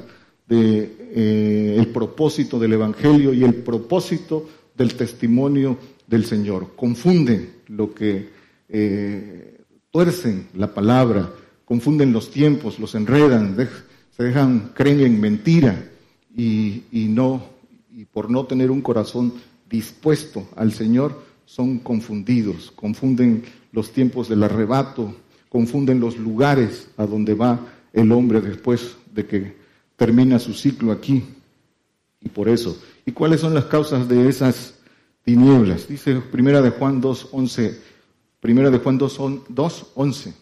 de 0.48 0.96
eh, 1.14 1.76
el 1.78 1.88
propósito 1.88 2.58
del 2.58 2.74
evangelio 2.74 3.32
y 3.32 3.42
el 3.42 3.54
propósito 3.54 4.48
del 4.76 4.94
testimonio 4.94 5.78
del 6.06 6.24
Señor. 6.24 6.74
Confunden 6.76 7.54
lo 7.68 7.94
que 7.94 8.28
eh, 8.68 9.60
tuercen 9.90 10.48
la 10.54 10.74
palabra, 10.74 11.30
confunden 11.64 12.12
los 12.12 12.30
tiempos, 12.30 12.78
los 12.78 12.94
enredan, 12.94 13.56
se 14.10 14.24
dejan, 14.24 14.72
creen 14.74 15.00
en 15.00 15.20
mentira 15.20 15.88
y, 16.36 16.82
y 16.92 17.08
no, 17.08 17.44
y 17.94 18.04
por 18.04 18.30
no 18.30 18.44
tener 18.44 18.70
un 18.70 18.82
corazón 18.82 19.32
dispuesto 19.70 20.48
al 20.56 20.72
Señor, 20.72 21.22
son 21.46 21.78
confundidos, 21.78 22.72
confunden 22.72 23.44
los 23.72 23.92
tiempos 23.92 24.28
del 24.28 24.42
arrebato, 24.42 25.14
confunden 25.48 26.00
los 26.00 26.18
lugares 26.18 26.88
a 26.96 27.06
donde 27.06 27.34
va 27.34 27.60
el 27.92 28.10
hombre 28.12 28.40
después 28.40 28.96
de 29.12 29.26
que 29.26 29.56
termina 29.96 30.38
su 30.38 30.54
ciclo 30.54 30.92
aquí. 30.92 31.24
Y 32.20 32.28
por 32.28 32.48
eso, 32.48 32.80
¿y 33.04 33.12
cuáles 33.12 33.40
son 33.40 33.54
las 33.54 33.64
causas 33.66 34.08
de 34.08 34.28
esas 34.28 34.74
tinieblas? 35.24 35.88
Dice 35.88 36.20
Primera 36.20 36.62
de 36.62 36.70
Juan 36.70 37.02
2.11, 37.02 37.76
Primera 38.40 38.70
de 38.70 38.78
Juan 38.78 38.98
2.11, 38.98 40.32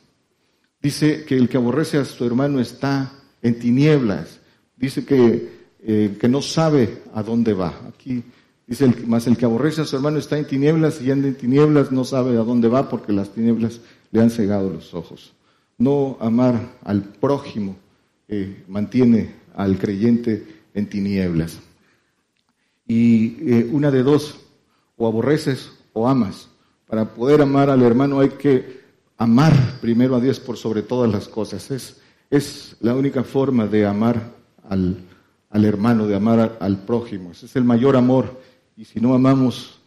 dice 0.82 1.24
que 1.24 1.36
el 1.36 1.48
que 1.48 1.56
aborrece 1.56 1.98
a 1.98 2.04
su 2.04 2.24
hermano 2.24 2.60
está 2.60 3.12
en 3.42 3.58
tinieblas, 3.58 4.40
dice 4.76 5.04
que, 5.04 5.60
eh, 5.82 6.16
que 6.20 6.28
no 6.28 6.42
sabe 6.42 7.02
a 7.14 7.22
dónde 7.22 7.54
va. 7.54 7.80
Aquí 7.88 8.22
dice, 8.66 8.84
el, 8.84 9.06
más 9.06 9.26
el 9.26 9.36
que 9.36 9.46
aborrece 9.46 9.82
a 9.82 9.84
su 9.84 9.96
hermano 9.96 10.18
está 10.18 10.38
en 10.38 10.46
tinieblas 10.46 11.00
y 11.00 11.10
anda 11.10 11.28
en 11.28 11.34
tinieblas 11.34 11.90
no 11.90 12.04
sabe 12.04 12.36
a 12.36 12.44
dónde 12.44 12.68
va 12.68 12.88
porque 12.88 13.12
las 13.12 13.30
tinieblas 13.30 13.80
le 14.10 14.20
han 14.20 14.30
cegado 14.30 14.70
los 14.70 14.94
ojos. 14.94 15.32
No 15.80 16.18
amar 16.20 16.76
al 16.84 17.02
prójimo 17.02 17.74
eh, 18.28 18.64
mantiene 18.68 19.34
al 19.54 19.78
creyente 19.78 20.46
en 20.74 20.86
tinieblas. 20.86 21.58
Y 22.86 23.38
eh, 23.40 23.68
una 23.72 23.90
de 23.90 24.02
dos, 24.02 24.38
o 24.98 25.06
aborreces 25.06 25.72
o 25.94 26.06
amas. 26.06 26.48
Para 26.86 27.14
poder 27.14 27.40
amar 27.40 27.70
al 27.70 27.82
hermano 27.82 28.20
hay 28.20 28.28
que 28.28 28.82
amar 29.16 29.54
primero 29.80 30.16
a 30.16 30.20
Dios 30.20 30.38
por 30.38 30.58
sobre 30.58 30.82
todas 30.82 31.10
las 31.10 31.28
cosas. 31.28 31.70
Es, 32.30 32.76
la 32.80 32.94
única 32.94 33.24
forma 33.24 33.66
de 33.66 33.86
amar 33.86 34.34
al, 34.68 34.98
al 35.48 35.64
hermano, 35.64 36.06
de 36.06 36.14
amar 36.14 36.58
al 36.60 36.84
prójimo. 36.84 37.32
Ese 37.32 37.46
es 37.46 37.56
el 37.56 37.64
mayor 37.64 37.96
amor. 37.96 38.38
Y 38.76 38.84
si 38.84 39.00
no 39.00 39.14
amamos 39.14 39.80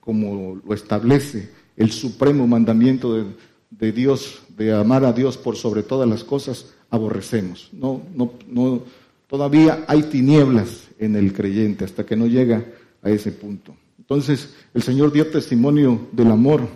como 0.00 0.60
lo 0.62 0.74
establece 0.74 1.50
el 1.78 1.90
supremo 1.90 2.46
mandamiento 2.46 3.26
de 3.70 3.92
Dios, 3.92 4.41
de 4.56 4.72
amar 4.72 5.04
a 5.04 5.12
Dios 5.12 5.36
por 5.36 5.56
sobre 5.56 5.82
todas 5.82 6.08
las 6.08 6.24
cosas, 6.24 6.72
aborrecemos. 6.90 7.68
No, 7.72 8.02
no, 8.14 8.32
no, 8.48 8.82
todavía 9.26 9.84
hay 9.88 10.02
tinieblas 10.04 10.88
en 10.98 11.16
el 11.16 11.32
creyente 11.32 11.84
hasta 11.84 12.04
que 12.04 12.16
no 12.16 12.26
llega 12.26 12.64
a 13.02 13.10
ese 13.10 13.32
punto. 13.32 13.74
Entonces, 13.98 14.54
el 14.74 14.82
Señor 14.82 15.12
dio 15.12 15.26
testimonio 15.28 16.08
del 16.12 16.30
amor. 16.30 16.68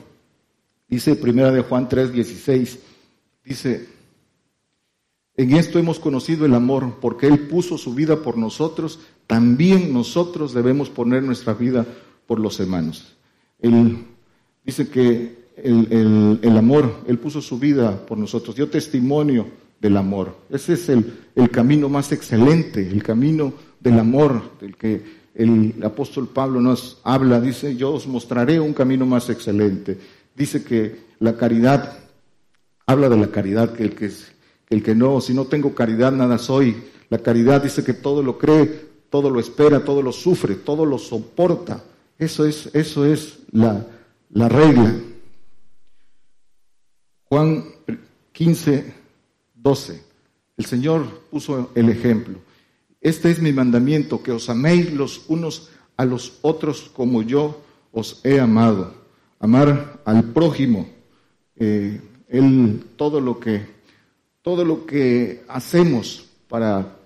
Dice 0.89 1.17
primera 1.17 1.51
de 1.53 1.63
Juan 1.63 1.89
3, 1.89 2.13
16, 2.13 2.79
dice, 3.45 3.89
en 5.37 5.55
esto 5.55 5.79
hemos 5.79 6.01
conocido 6.01 6.47
el 6.47 6.55
amor, 6.55 6.99
porque 7.01 7.27
Él 7.27 7.41
puso 7.41 7.77
su 7.77 7.95
vida 7.95 8.23
por 8.23 8.39
nosotros, 8.39 9.01
también 9.27 9.93
nosotros 9.93 10.55
debemos 10.55 10.89
poner 10.89 11.23
nuestra 11.23 11.53
vida 11.53 11.85
por 12.27 12.41
los 12.41 12.59
hermanos. 12.59 13.17
Él 13.59 14.05
dice 14.65 14.89
que 14.89 15.46
el, 15.57 16.39
el, 16.43 16.57
amor, 16.57 17.03
Él 17.07 17.19
puso 17.19 17.41
su 17.41 17.59
vida 17.59 18.05
por 18.07 18.19
nosotros, 18.19 18.57
dio 18.57 18.69
testimonio 18.69 19.47
del 19.81 19.97
amor. 19.97 20.37
Ese 20.51 20.75
es 20.75 20.89
el, 20.89 21.13
el 21.35 21.51
camino 21.51 21.89
más 21.89 22.13
excelente, 22.13 22.87
el 22.87 23.03
camino 23.03 23.53
del 23.81 23.99
amor, 23.99 24.59
del 24.61 24.77
que 24.77 25.27
el 25.35 25.75
apóstol 25.83 26.29
Pablo 26.29 26.61
nos 26.61 27.01
habla, 27.05 27.41
dice, 27.41 27.77
yo 27.77 27.93
os 27.93 28.07
mostraré 28.07 28.59
un 28.59 28.73
camino 28.73 29.05
más 29.05 29.29
excelente. 29.29 29.99
Dice 30.35 30.65
que 30.65 30.97
la 31.21 31.37
caridad, 31.37 31.99
habla 32.87 33.09
de 33.09 33.17
la 33.17 33.29
caridad, 33.29 33.73
que 33.73 33.83
el 33.83 33.95
que, 33.95 34.11
el 34.71 34.83
que 34.83 34.95
no, 34.95 35.21
si 35.21 35.35
no 35.35 35.45
tengo 35.47 35.75
caridad, 35.75 36.13
nada 36.13 36.39
soy. 36.39 36.77
La 37.11 37.19
caridad 37.19 37.63
dice 37.63 37.85
que 37.85 37.93
todo 37.95 38.23
lo 38.23 38.39
cree, 38.39 38.87
todo 39.11 39.31
lo 39.31 39.41
espera, 39.41 39.85
todo 39.85 40.03
lo 40.03 40.13
sufre, 40.13 40.55
todo 40.55 40.85
lo 40.85 40.99
soporta. 40.99 41.85
Eso 42.19 42.47
es, 42.47 42.71
eso 42.75 43.05
es 43.05 43.41
la, 43.53 43.87
la 44.31 44.49
regla. 44.49 44.95
Juan 47.29 47.65
15, 48.33 48.95
12. 49.55 50.03
El 50.57 50.65
Señor 50.65 51.23
puso 51.31 51.71
el 51.75 51.89
ejemplo. 51.89 52.39
Este 53.01 53.31
es 53.31 53.41
mi 53.41 53.53
mandamiento, 53.53 54.23
que 54.23 54.33
os 54.33 54.49
améis 54.49 54.93
los 54.93 55.25
unos 55.29 55.71
a 55.97 56.05
los 56.05 56.39
otros 56.43 56.91
como 56.95 57.23
yo 57.23 57.61
os 57.93 58.21
he 58.25 58.39
amado. 58.39 58.95
Amar 59.41 60.01
al 60.05 60.25
prójimo. 60.25 60.89
Eh, 61.57 62.01
él, 62.29 62.85
todo 62.97 63.21
lo 63.21 63.41
que, 63.41 63.67
todo 64.43 64.65
lo 64.65 64.87
que 64.87 65.43
hacemos 65.49 66.27
para 66.49 66.97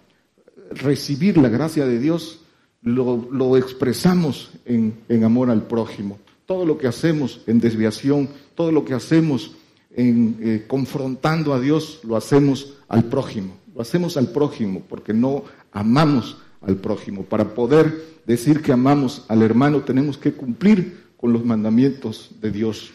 recibir 0.71 1.39
la 1.39 1.49
gracia 1.49 1.87
de 1.87 1.99
Dios, 1.99 2.41
lo, 2.83 3.29
lo 3.31 3.57
expresamos 3.57 4.50
en, 4.67 4.99
en 5.09 5.25
amor 5.25 5.50
al 5.50 5.62
prójimo. 5.62 6.19
Todo 6.45 6.67
lo 6.67 6.77
que 6.77 6.89
hacemos 6.89 7.41
en 7.47 7.61
desviación, 7.61 8.29
todo 8.55 8.71
lo 8.71 8.85
que 8.85 8.95
hacemos 8.95 9.53
en, 9.91 10.39
eh, 10.41 10.65
confrontando 10.67 11.53
a 11.53 11.61
Dios, 11.61 12.01
lo 12.05 12.17
hacemos 12.17 12.75
al 12.89 13.05
prójimo. 13.05 13.57
Lo 13.75 13.83
hacemos 13.83 14.17
al 14.17 14.29
prójimo 14.29 14.83
porque 14.89 15.13
no 15.13 15.45
amamos 15.73 16.39
al 16.61 16.77
prójimo. 16.77 17.25
Para 17.25 17.55
poder 17.55 18.21
decir 18.27 18.63
que 18.63 18.73
amamos 18.73 19.25
al 19.29 19.43
hermano 19.43 19.83
tenemos 19.83 20.19
que 20.19 20.33
cumplir 20.33 21.11
con 21.17 21.33
los 21.33 21.45
mandamientos 21.45 22.31
de 22.41 22.51
Dios. 22.51 22.93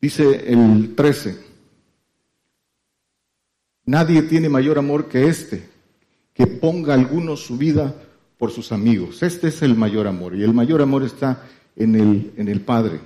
Dice 0.00 0.52
el 0.52 0.94
13, 0.94 1.38
nadie 3.86 4.22
tiene 4.22 4.48
mayor 4.48 4.78
amor 4.78 5.08
que 5.08 5.28
este, 5.28 5.68
que 6.34 6.46
ponga 6.46 6.94
alguno 6.94 7.36
su 7.36 7.56
vida 7.56 7.94
por 8.38 8.50
sus 8.50 8.72
amigos. 8.72 9.22
Este 9.22 9.48
es 9.48 9.62
el 9.62 9.74
mayor 9.74 10.06
amor 10.06 10.34
y 10.34 10.42
el 10.42 10.52
mayor 10.52 10.82
amor 10.82 11.02
está 11.02 11.44
en 11.76 11.94
el, 11.94 12.32
en 12.36 12.48
el 12.48 12.60
Padre. 12.60 13.00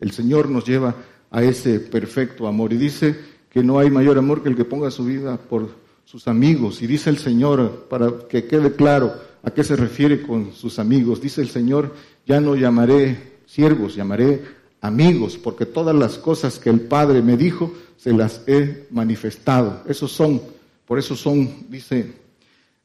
El 0.00 0.10
Señor 0.10 0.50
nos 0.50 0.66
lleva 0.66 0.96
a 1.32 1.42
ese 1.42 1.80
perfecto 1.80 2.46
amor 2.46 2.72
y 2.72 2.76
dice 2.76 3.16
que 3.50 3.64
no 3.64 3.78
hay 3.78 3.90
mayor 3.90 4.18
amor 4.18 4.42
que 4.42 4.50
el 4.50 4.56
que 4.56 4.66
ponga 4.66 4.90
su 4.90 5.04
vida 5.04 5.38
por 5.38 5.70
sus 6.04 6.28
amigos. 6.28 6.82
Y 6.82 6.86
dice 6.86 7.10
el 7.10 7.18
Señor, 7.18 7.86
para 7.88 8.10
que 8.28 8.44
quede 8.44 8.74
claro 8.74 9.14
a 9.42 9.50
qué 9.50 9.64
se 9.64 9.74
refiere 9.74 10.22
con 10.22 10.52
sus 10.52 10.78
amigos, 10.78 11.20
dice 11.20 11.40
el 11.40 11.48
Señor, 11.48 11.94
ya 12.26 12.40
no 12.40 12.54
llamaré 12.54 13.40
siervos, 13.46 13.96
llamaré 13.96 14.42
amigos, 14.82 15.38
porque 15.38 15.64
todas 15.64 15.96
las 15.96 16.18
cosas 16.18 16.58
que 16.58 16.70
el 16.70 16.82
Padre 16.82 17.22
me 17.22 17.36
dijo, 17.36 17.72
se 17.96 18.12
las 18.12 18.42
he 18.46 18.86
manifestado. 18.90 19.82
Esos 19.88 20.12
son, 20.12 20.40
por 20.86 20.98
eso 20.98 21.16
son, 21.16 21.66
dice 21.70 22.12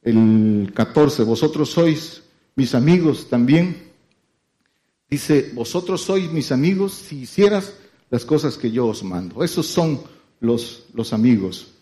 el 0.04 0.72
14, 0.74 1.24
vosotros 1.24 1.70
sois 1.70 2.24
mis 2.56 2.74
amigos 2.74 3.28
también. 3.30 3.88
Dice, 5.10 5.52
vosotros 5.54 6.02
sois 6.02 6.32
mis 6.32 6.52
amigos 6.52 6.94
si 6.94 7.22
hicieras 7.22 7.74
las 8.10 8.26
cosas 8.26 8.58
que 8.58 8.72
yo 8.72 8.88
os 8.88 9.04
mando. 9.04 9.44
Esos 9.44 9.68
son 9.68 10.02
los, 10.40 10.86
los 10.94 11.14
amigos. 11.14 11.74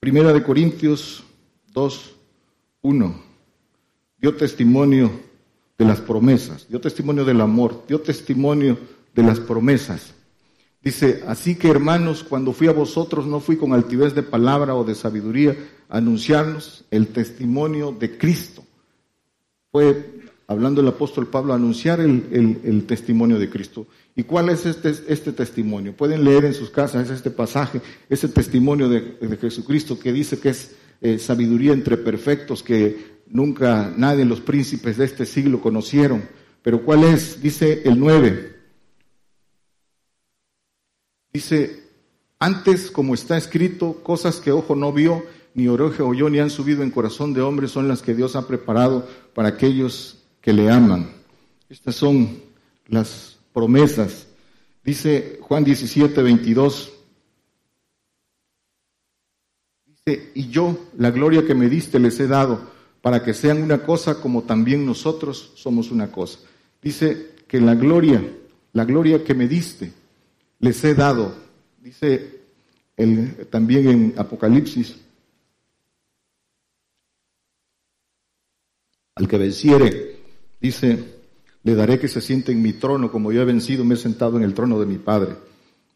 Primera 0.00 0.32
de 0.32 0.42
Corintios 0.42 1.24
2, 1.72 2.14
1. 2.82 3.22
Dio 4.18 4.36
testimonio 4.36 5.10
de 5.76 5.84
las 5.84 6.00
promesas, 6.00 6.66
dio 6.68 6.80
testimonio 6.80 7.24
del 7.24 7.40
amor, 7.40 7.84
dio 7.86 8.00
testimonio 8.00 8.78
de 9.14 9.22
las 9.22 9.38
promesas. 9.38 10.14
Dice, 10.82 11.22
así 11.26 11.56
que 11.56 11.68
hermanos, 11.68 12.24
cuando 12.24 12.52
fui 12.52 12.68
a 12.68 12.72
vosotros 12.72 13.26
no 13.26 13.40
fui 13.40 13.56
con 13.56 13.72
altivez 13.72 14.14
de 14.14 14.22
palabra 14.22 14.74
o 14.74 14.84
de 14.84 14.94
sabiduría 14.94 15.56
a 15.88 15.98
anunciarnos 15.98 16.84
el 16.90 17.08
testimonio 17.08 17.92
de 17.92 18.16
Cristo. 18.16 18.64
Fue, 19.70 20.22
hablando 20.48 20.80
el 20.80 20.88
apóstol 20.88 21.28
Pablo, 21.28 21.52
anunciar 21.52 22.00
el, 22.00 22.84
testimonio 22.86 23.38
de 23.38 23.50
Cristo. 23.50 23.86
¿Y 24.16 24.24
cuál 24.24 24.48
es 24.48 24.64
este, 24.64 24.92
este, 25.06 25.32
testimonio? 25.32 25.94
Pueden 25.94 26.24
leer 26.24 26.46
en 26.46 26.54
sus 26.54 26.70
casas 26.70 27.10
este 27.10 27.30
pasaje, 27.30 27.80
ese 28.08 28.28
testimonio 28.28 28.88
de, 28.88 29.38
Jesucristo 29.40 29.98
que 29.98 30.10
dice 30.10 30.40
que 30.40 30.48
es 30.48 30.74
eh, 31.02 31.18
sabiduría 31.18 31.72
entre 31.72 31.98
perfectos 31.98 32.62
que 32.62 33.18
nunca 33.28 33.92
nadie, 33.94 34.24
los 34.24 34.40
príncipes 34.40 34.96
de 34.96 35.04
este 35.04 35.26
siglo 35.26 35.60
conocieron. 35.60 36.26
Pero 36.62 36.82
¿cuál 36.82 37.04
es? 37.04 37.40
Dice 37.40 37.82
el 37.84 38.00
9 38.00 38.56
Dice, 41.30 41.84
antes 42.38 42.90
como 42.90 43.12
está 43.12 43.36
escrito, 43.36 44.02
cosas 44.02 44.40
que 44.40 44.50
ojo 44.50 44.74
no 44.74 44.94
vio, 44.94 45.24
ni 45.52 45.68
oreja 45.68 46.04
oyó, 46.04 46.30
ni 46.30 46.38
han 46.38 46.48
subido 46.48 46.82
en 46.82 46.90
corazón 46.90 47.34
de 47.34 47.42
hombre, 47.42 47.68
son 47.68 47.86
las 47.86 48.00
que 48.00 48.14
Dios 48.14 48.34
ha 48.34 48.48
preparado 48.48 49.06
para 49.34 49.50
aquellos 49.50 50.17
que 50.48 50.54
le 50.54 50.70
aman. 50.70 51.06
Estas 51.68 51.94
son 51.94 52.40
las 52.86 53.38
promesas. 53.52 54.28
Dice 54.82 55.40
Juan 55.42 55.62
17, 55.62 56.22
22. 56.22 56.90
Dice, 59.84 60.32
y 60.34 60.48
yo, 60.48 60.88
la 60.96 61.10
gloria 61.10 61.44
que 61.46 61.54
me 61.54 61.68
diste, 61.68 61.98
les 61.98 62.18
he 62.18 62.26
dado, 62.26 62.62
para 63.02 63.22
que 63.22 63.34
sean 63.34 63.62
una 63.62 63.82
cosa 63.82 64.22
como 64.22 64.44
también 64.44 64.86
nosotros 64.86 65.52
somos 65.54 65.90
una 65.90 66.10
cosa. 66.10 66.38
Dice 66.80 67.32
que 67.46 67.60
la 67.60 67.74
gloria, 67.74 68.26
la 68.72 68.86
gloria 68.86 69.22
que 69.22 69.34
me 69.34 69.48
diste, 69.48 69.92
les 70.60 70.82
he 70.82 70.94
dado. 70.94 71.34
Dice 71.82 72.40
también 73.50 73.86
en 73.86 74.14
Apocalipsis, 74.16 74.96
al 79.14 79.28
que 79.28 79.36
venciere, 79.36 80.07
dice, 80.60 81.18
le 81.62 81.74
daré 81.74 81.98
que 81.98 82.08
se 82.08 82.20
siente 82.20 82.52
en 82.52 82.62
mi 82.62 82.72
trono, 82.72 83.10
como 83.10 83.32
yo 83.32 83.42
he 83.42 83.44
vencido, 83.44 83.84
me 83.84 83.94
he 83.94 83.98
sentado 83.98 84.36
en 84.36 84.44
el 84.44 84.54
trono 84.54 84.78
de 84.80 84.86
mi 84.86 84.98
Padre. 84.98 85.36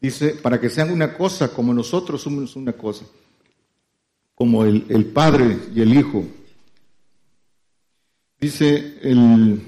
Dice, 0.01 0.31
para 0.31 0.59
que 0.59 0.69
sean 0.69 0.91
una 0.91 1.13
cosa 1.17 1.53
como 1.53 1.73
nosotros 1.73 2.21
somos 2.21 2.55
una 2.55 2.73
cosa, 2.73 3.05
como 4.35 4.65
el, 4.65 4.85
el 4.89 5.05
Padre 5.05 5.57
y 5.73 5.81
el 5.81 5.93
Hijo. 5.97 6.25
Dice 8.39 8.99
el 9.01 9.61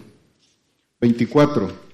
24, 1.00 1.86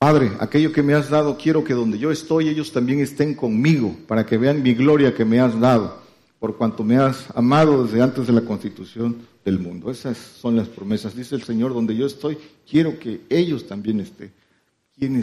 Padre, 0.00 0.32
aquello 0.40 0.72
que 0.72 0.82
me 0.82 0.94
has 0.94 1.10
dado, 1.10 1.36
quiero 1.36 1.62
que 1.62 1.74
donde 1.74 1.98
yo 1.98 2.10
estoy, 2.10 2.48
ellos 2.48 2.72
también 2.72 3.00
estén 3.00 3.34
conmigo, 3.34 3.94
para 4.08 4.24
que 4.24 4.38
vean 4.38 4.62
mi 4.62 4.72
gloria 4.72 5.14
que 5.14 5.26
me 5.26 5.40
has 5.40 5.60
dado, 5.60 6.00
por 6.40 6.56
cuanto 6.56 6.82
me 6.82 6.96
has 6.96 7.28
amado 7.36 7.84
desde 7.84 8.00
antes 8.00 8.26
de 8.26 8.32
la 8.32 8.40
constitución 8.40 9.18
del 9.44 9.58
mundo. 9.58 9.90
Esas 9.90 10.16
son 10.16 10.56
las 10.56 10.68
promesas. 10.68 11.14
Dice 11.14 11.34
el 11.34 11.42
Señor, 11.42 11.74
donde 11.74 11.94
yo 11.94 12.06
estoy, 12.06 12.38
quiero 12.68 12.98
que 12.98 13.20
ellos 13.28 13.68
también 13.68 14.00
estén. 14.00 14.32
¿Quién 14.98 15.22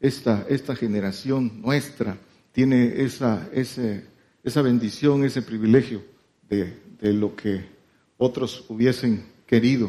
esta, 0.00 0.44
esta 0.48 0.74
generación 0.74 1.62
nuestra? 1.62 2.18
Tiene 2.50 3.00
esa, 3.02 3.48
esa 3.52 4.62
bendición, 4.62 5.24
ese 5.24 5.40
privilegio 5.40 6.02
de, 6.48 6.76
de 7.00 7.12
lo 7.12 7.36
que 7.36 7.64
otros 8.18 8.64
hubiesen 8.68 9.24
querido. 9.46 9.88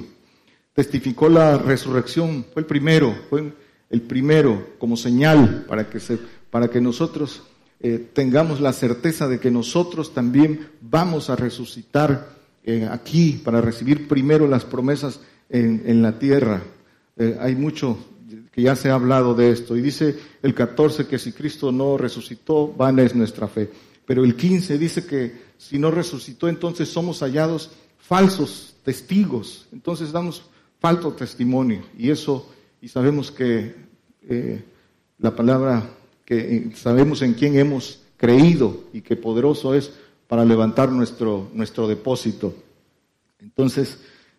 Testificó 0.74 1.28
la 1.28 1.58
resurrección, 1.58 2.45
fue 2.54 2.62
el 2.62 2.67
primero, 2.67 3.15
fue 3.32 3.52
el 3.89 4.02
primero 4.02 4.76
como 4.78 4.95
señal 4.95 5.65
para 5.67 5.89
que, 5.89 6.00
se, 6.00 6.19
para 6.52 6.69
que 6.69 6.80
nosotros 6.80 7.43
eh, 7.84 8.12
tengamos 8.13 8.62
la 8.62 8.74
certeza 8.74 9.28
de 9.28 9.39
que 9.39 9.50
nosotros 9.50 10.13
también 10.13 10.70
vamos 10.82 11.32
a 11.32 11.36
resucitar 11.36 12.30
eh, 12.63 12.88
aquí 12.89 13.41
para 13.44 13.60
recibir 13.60 14.08
primero 14.08 14.48
las 14.48 14.65
promesas 14.65 15.20
en, 15.50 16.02
la 16.04 16.20
tierra. 16.20 16.62
Eh, 17.17 17.38
hay 17.41 17.56
mucho 17.56 17.98
que 18.52 18.62
ya 18.62 18.76
se 18.76 18.91
ha 18.91 18.94
hablado 18.94 19.34
de 19.34 19.50
esto. 19.50 19.76
Y 19.76 19.82
dice 19.82 20.15
el 20.44 20.54
14 20.54 21.08
que 21.08 21.17
si 21.17 21.32
Cristo 21.32 21.72
no 21.72 21.98
resucitó, 21.98 22.67
vana 22.67 23.02
es 23.02 23.15
nuestra 23.15 23.48
fe. 23.48 23.72
Pero 24.06 24.24
el 24.24 24.36
15 24.36 24.78
dice 24.78 25.06
que 25.08 25.34
si 25.58 25.80
no 25.80 25.89
resucitó, 25.89 26.48
entonces 26.48 26.88
somos 26.88 27.22
hallados 27.22 27.72
falsos 27.98 28.76
testigos. 28.84 29.67
Entonces 29.74 30.12
damos 30.12 30.44
falto 30.80 31.13
testimonio. 31.13 31.82
Y 31.98 32.12
eso 32.12 32.48
y 32.80 32.88
sabemos 32.89 33.32
que 33.32 33.76
la 35.17 35.36
palabra, 35.36 35.89
que 36.32 36.56
eh, 36.56 36.72
sabemos 36.76 37.22
en 37.24 37.34
quién 37.34 37.60
hemos 37.60 38.00
creído 38.15 38.86
y 38.94 39.02
que 39.02 39.17
poderoso 39.17 39.76
es 39.76 39.91
para 40.30 40.46
levantar 40.46 40.89
nuestro, 40.89 41.50
nuestro 41.54 41.89
depósito. 41.89 42.56
Entonces, 43.38 43.98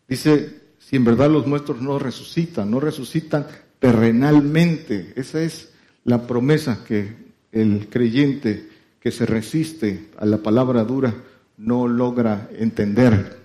dice, 0.09 0.61
si 0.79 0.97
en 0.97 1.05
verdad 1.05 1.29
los 1.29 1.47
muertos 1.47 1.83
no 1.83 1.99
resucitan, 1.99 2.71
no 2.71 2.81
resucitan 2.81 3.47
terrenalmente, 3.79 5.13
esa 5.17 5.43
es 5.43 5.69
la 6.05 6.27
promesa 6.27 6.83
que 6.83 7.15
el 7.53 7.91
creyente 7.91 8.71
que 8.99 9.11
se 9.11 9.27
resiste 9.27 10.09
a 10.17 10.25
la 10.25 10.39
palabra 10.39 10.85
dura 10.85 11.15
no 11.59 11.89
logra 11.89 12.49
entender. 12.57 13.39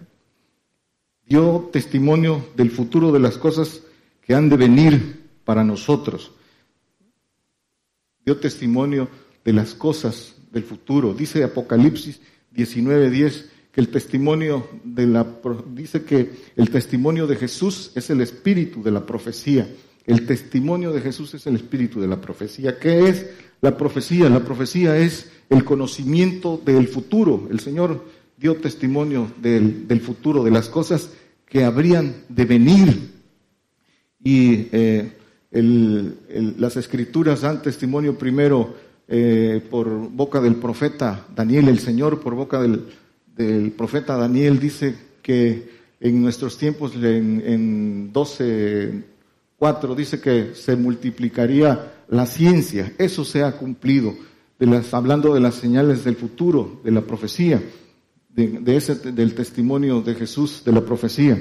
Dio 1.25 1.69
testimonio 1.73 2.47
del 2.55 2.71
futuro 2.71 3.11
de 3.11 3.19
las 3.19 3.37
cosas 3.37 3.81
que 4.21 4.35
han 4.35 4.47
de 4.47 4.55
venir 4.55 5.25
para 5.43 5.65
nosotros. 5.65 6.31
Dio 8.27 8.35
testimonio 8.35 9.07
de 9.45 9.53
las 9.53 9.73
cosas 9.73 10.35
del 10.51 10.63
futuro. 10.63 11.13
Dice 11.13 11.45
Apocalipsis 11.45 12.19
19:10 12.53 13.45
que 13.71 13.79
el 13.79 13.87
testimonio 13.87 14.67
de 14.83 15.07
la 15.07 15.25
dice 15.73 16.03
que 16.03 16.31
el 16.57 16.69
testimonio 16.69 17.25
de 17.25 17.37
Jesús 17.37 17.93
es 17.95 18.09
el 18.09 18.19
espíritu 18.19 18.83
de 18.83 18.91
la 18.91 19.05
profecía. 19.05 19.65
El 20.05 20.25
testimonio 20.25 20.91
de 20.91 20.99
Jesús 20.99 21.35
es 21.35 21.47
el 21.47 21.55
espíritu 21.55 22.01
de 22.01 22.07
la 22.07 22.19
profecía. 22.19 22.77
¿Qué 22.77 23.07
es 23.07 23.27
la 23.61 23.77
profecía? 23.77 24.29
La 24.29 24.43
profecía 24.43 24.97
es 24.97 25.31
el 25.49 25.63
conocimiento 25.63 26.61
del 26.65 26.89
futuro. 26.89 27.47
El 27.49 27.61
Señor 27.61 28.03
dio 28.35 28.57
testimonio 28.57 29.31
del, 29.41 29.87
del 29.87 30.01
futuro, 30.01 30.43
de 30.43 30.51
las 30.51 30.67
cosas 30.67 31.11
que 31.45 31.63
habrían 31.63 32.25
de 32.27 32.43
venir 32.43 33.09
y 34.21 34.67
eh, 34.73 35.16
las 35.61 36.77
escrituras 36.77 37.41
dan 37.41 37.61
testimonio 37.61 38.17
primero 38.17 38.75
eh, 39.07 39.61
por 39.69 39.87
boca 39.87 40.41
del 40.41 40.55
profeta 40.55 41.25
Daniel, 41.35 41.69
el 41.69 41.79
Señor 41.79 42.19
por 42.19 42.35
boca 42.35 42.61
del, 42.61 43.71
profeta 43.71 44.17
Daniel 44.17 44.59
dice 44.59 44.95
que 45.21 45.77
en 45.99 46.21
nuestros 46.21 46.57
tiempos, 46.57 46.95
en, 46.95 47.41
en 47.45 48.13
12.4, 48.13 49.95
dice 49.95 50.19
que 50.19 50.55
se 50.55 50.75
multiplicaría 50.75 51.93
la 52.09 52.25
ciencia. 52.25 52.93
Eso 52.97 53.25
se 53.25 53.43
ha 53.43 53.57
cumplido, 53.57 54.15
hablando 54.91 55.33
de 55.33 55.39
las 55.39 55.55
señales 55.55 56.03
del 56.03 56.15
futuro, 56.15 56.81
de 56.83 56.91
la 56.91 57.01
profecía, 57.01 57.61
de 58.29 58.75
ese, 58.75 58.95
del 58.95 59.33
testimonio 59.33 60.01
de 60.01 60.13
Jesús, 60.13 60.63
de 60.63 60.71
la 60.71 60.81
profecía. 60.81 61.37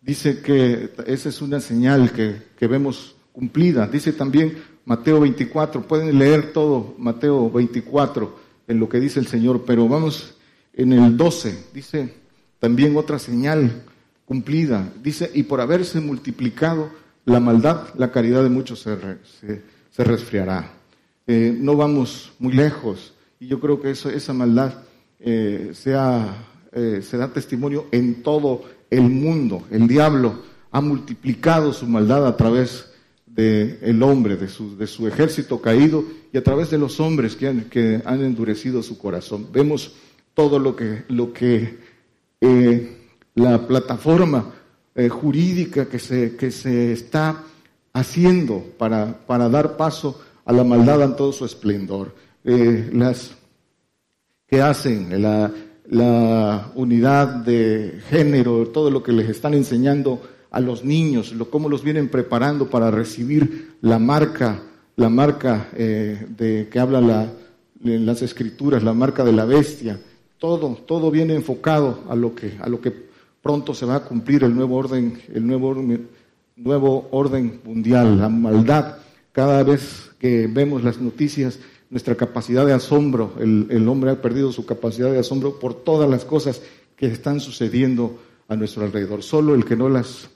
Dice 0.00 0.40
que 0.40 0.90
esa 1.06 1.28
es 1.28 1.42
una 1.42 1.60
señal 1.60 2.10
que, 2.12 2.66
vemos 2.66 3.16
cumplida. 3.32 3.86
Dice 3.86 4.12
también 4.12 4.58
Mateo 4.84 5.20
24, 5.20 5.82
pueden 5.82 6.18
leer 6.18 6.52
todo 6.52 6.94
Mateo 6.98 7.50
24 7.50 8.38
en 8.68 8.78
lo 8.78 8.88
que 8.88 9.00
dice 9.00 9.20
el 9.20 9.26
Señor, 9.26 9.64
pero 9.66 9.88
vamos 9.88 10.36
en 10.72 10.92
el 10.92 11.16
12, 11.16 11.66
dice 11.74 12.14
también 12.60 12.96
otra 12.96 13.18
señal 13.18 13.82
cumplida, 14.26 14.92
dice, 15.02 15.30
y 15.34 15.42
por 15.42 15.60
haberse 15.60 16.00
multiplicado 16.00 16.90
la 17.24 17.40
maldad, 17.40 17.88
la 17.96 18.12
caridad 18.12 18.42
de 18.42 18.50
muchos 18.50 18.80
se, 18.80 18.96
se, 19.90 20.04
resfriará. 20.04 20.70
Eh, 21.26 21.56
no 21.58 21.74
vamos 21.74 22.32
muy 22.38 22.52
lejos, 22.52 23.14
y 23.40 23.48
yo 23.48 23.58
creo 23.58 23.80
que 23.80 23.90
eso, 23.90 24.10
esa 24.10 24.32
maldad 24.32 24.74
eh, 25.18 25.70
sea, 25.74 26.46
eh, 26.72 27.00
se 27.02 27.16
da 27.16 27.32
testimonio 27.32 27.86
en 27.90 28.22
todo 28.22 28.62
el 28.90 29.02
mundo. 29.02 29.64
El 29.70 29.88
diablo 29.88 30.42
ha 30.70 30.80
multiplicado 30.80 31.72
su 31.72 31.86
maldad 31.86 32.26
a 32.26 32.36
través 32.36 32.89
del 33.34 34.02
hombre, 34.02 34.36
de 34.36 34.48
su, 34.48 34.76
de 34.76 34.86
su 34.86 35.06
ejército 35.06 35.60
caído 35.60 36.04
y 36.32 36.38
a 36.38 36.42
través 36.42 36.70
de 36.70 36.78
los 36.78 36.98
hombres 37.00 37.36
que 37.36 37.48
han, 37.48 37.64
que 37.64 38.02
han 38.04 38.22
endurecido 38.22 38.82
su 38.82 38.98
corazón. 38.98 39.48
Vemos 39.52 39.92
todo 40.34 40.58
lo 40.58 40.74
que, 40.74 41.04
lo 41.08 41.32
que 41.32 41.78
eh, 42.40 42.96
la 43.34 43.66
plataforma 43.66 44.52
eh, 44.94 45.08
jurídica 45.08 45.86
que 45.86 45.98
se, 45.98 46.36
que 46.36 46.50
se 46.50 46.92
está 46.92 47.44
haciendo 47.92 48.64
para, 48.76 49.26
para 49.26 49.48
dar 49.48 49.76
paso 49.76 50.20
a 50.44 50.52
la 50.52 50.64
maldad 50.64 51.02
en 51.02 51.16
todo 51.16 51.32
su 51.32 51.44
esplendor. 51.44 52.14
Eh, 52.44 52.90
las 52.92 53.32
que 54.48 54.60
hacen 54.60 55.22
la, 55.22 55.52
la 55.88 56.72
unidad 56.74 57.28
de 57.28 58.00
género, 58.08 58.68
todo 58.68 58.90
lo 58.90 59.02
que 59.02 59.12
les 59.12 59.28
están 59.28 59.54
enseñando 59.54 60.20
a 60.50 60.60
los 60.60 60.84
niños, 60.84 61.32
lo, 61.32 61.50
cómo 61.50 61.68
los 61.68 61.82
vienen 61.82 62.08
preparando 62.08 62.68
para 62.68 62.90
recibir 62.90 63.76
la 63.80 63.98
marca, 63.98 64.62
la 64.96 65.08
marca 65.08 65.68
eh, 65.74 66.26
de 66.36 66.68
que 66.70 66.78
habla 66.78 67.00
la, 67.00 67.32
en 67.84 68.04
las 68.04 68.22
escrituras, 68.22 68.82
la 68.82 68.92
marca 68.92 69.24
de 69.24 69.32
la 69.32 69.44
bestia. 69.44 70.00
Todo, 70.38 70.74
todo 70.86 71.10
viene 71.10 71.34
enfocado 71.34 72.00
a 72.08 72.16
lo 72.16 72.34
que, 72.34 72.56
a 72.60 72.68
lo 72.68 72.80
que 72.80 72.92
pronto 73.42 73.74
se 73.74 73.86
va 73.86 73.96
a 73.96 74.04
cumplir 74.04 74.42
el 74.42 74.54
nuevo 74.54 74.76
orden, 74.76 75.20
el 75.32 75.46
nuevo 75.46 75.68
orden, 75.68 76.08
nuevo 76.56 77.08
orden 77.12 77.60
mundial, 77.64 78.18
la 78.18 78.28
maldad. 78.28 78.96
Cada 79.32 79.62
vez 79.62 80.10
que 80.18 80.48
vemos 80.48 80.82
las 80.82 81.00
noticias, 81.00 81.60
nuestra 81.90 82.16
capacidad 82.16 82.66
de 82.66 82.72
asombro, 82.72 83.34
el, 83.38 83.66
el 83.70 83.88
hombre 83.88 84.10
ha 84.10 84.22
perdido 84.22 84.50
su 84.50 84.66
capacidad 84.66 85.12
de 85.12 85.18
asombro 85.18 85.58
por 85.58 85.74
todas 85.74 86.10
las 86.10 86.24
cosas 86.24 86.60
que 86.96 87.06
están 87.06 87.40
sucediendo 87.40 88.18
a 88.48 88.56
nuestro 88.56 88.84
alrededor. 88.84 89.22
Solo 89.22 89.54
el 89.54 89.64
que 89.64 89.76
no 89.76 89.88
las 89.88 90.28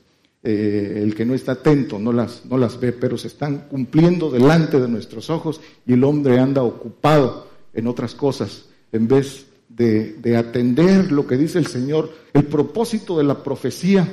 eh, 0.47 1.01
el 1.03 1.15
que 1.15 1.25
no 1.25 1.33
está 1.33 1.53
atento 1.53 1.99
no 1.99 2.13
las, 2.13 2.45
no 2.45 2.59
las 2.59 2.79
ve, 2.79 2.93
pero 2.93 3.17
se 3.17 3.29
están 3.29 3.67
cumpliendo 3.71 4.31
delante 4.31 4.79
de 4.79 4.89
nuestros 4.89 5.31
ojos 5.31 5.59
y 5.87 5.95
el 5.95 6.05
hombre 6.05 6.39
anda 6.39 6.63
ocupado 6.63 7.49
en 7.73 7.87
otras 7.87 8.15
cosas 8.15 8.67
en 8.93 9.09
vez 9.09 9.47
de, 9.71 10.37
atender 10.37 11.11
lo 11.11 11.27
que 11.27 11.39
dice 11.39 11.59
el 11.59 11.67
Señor. 11.67 12.11
El 12.35 12.45
propósito 12.45 13.17
de 13.17 13.25
la 13.25 13.43
profecía 13.43 14.07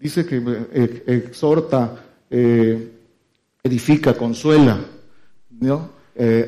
dice 0.00 0.26
que 0.26 0.42
eh, 0.72 1.04
exhorta, 1.06 2.04
eh, 2.28 2.90
edifica, 3.62 4.14
consuela, 4.14 4.80
¿no? 5.60 5.96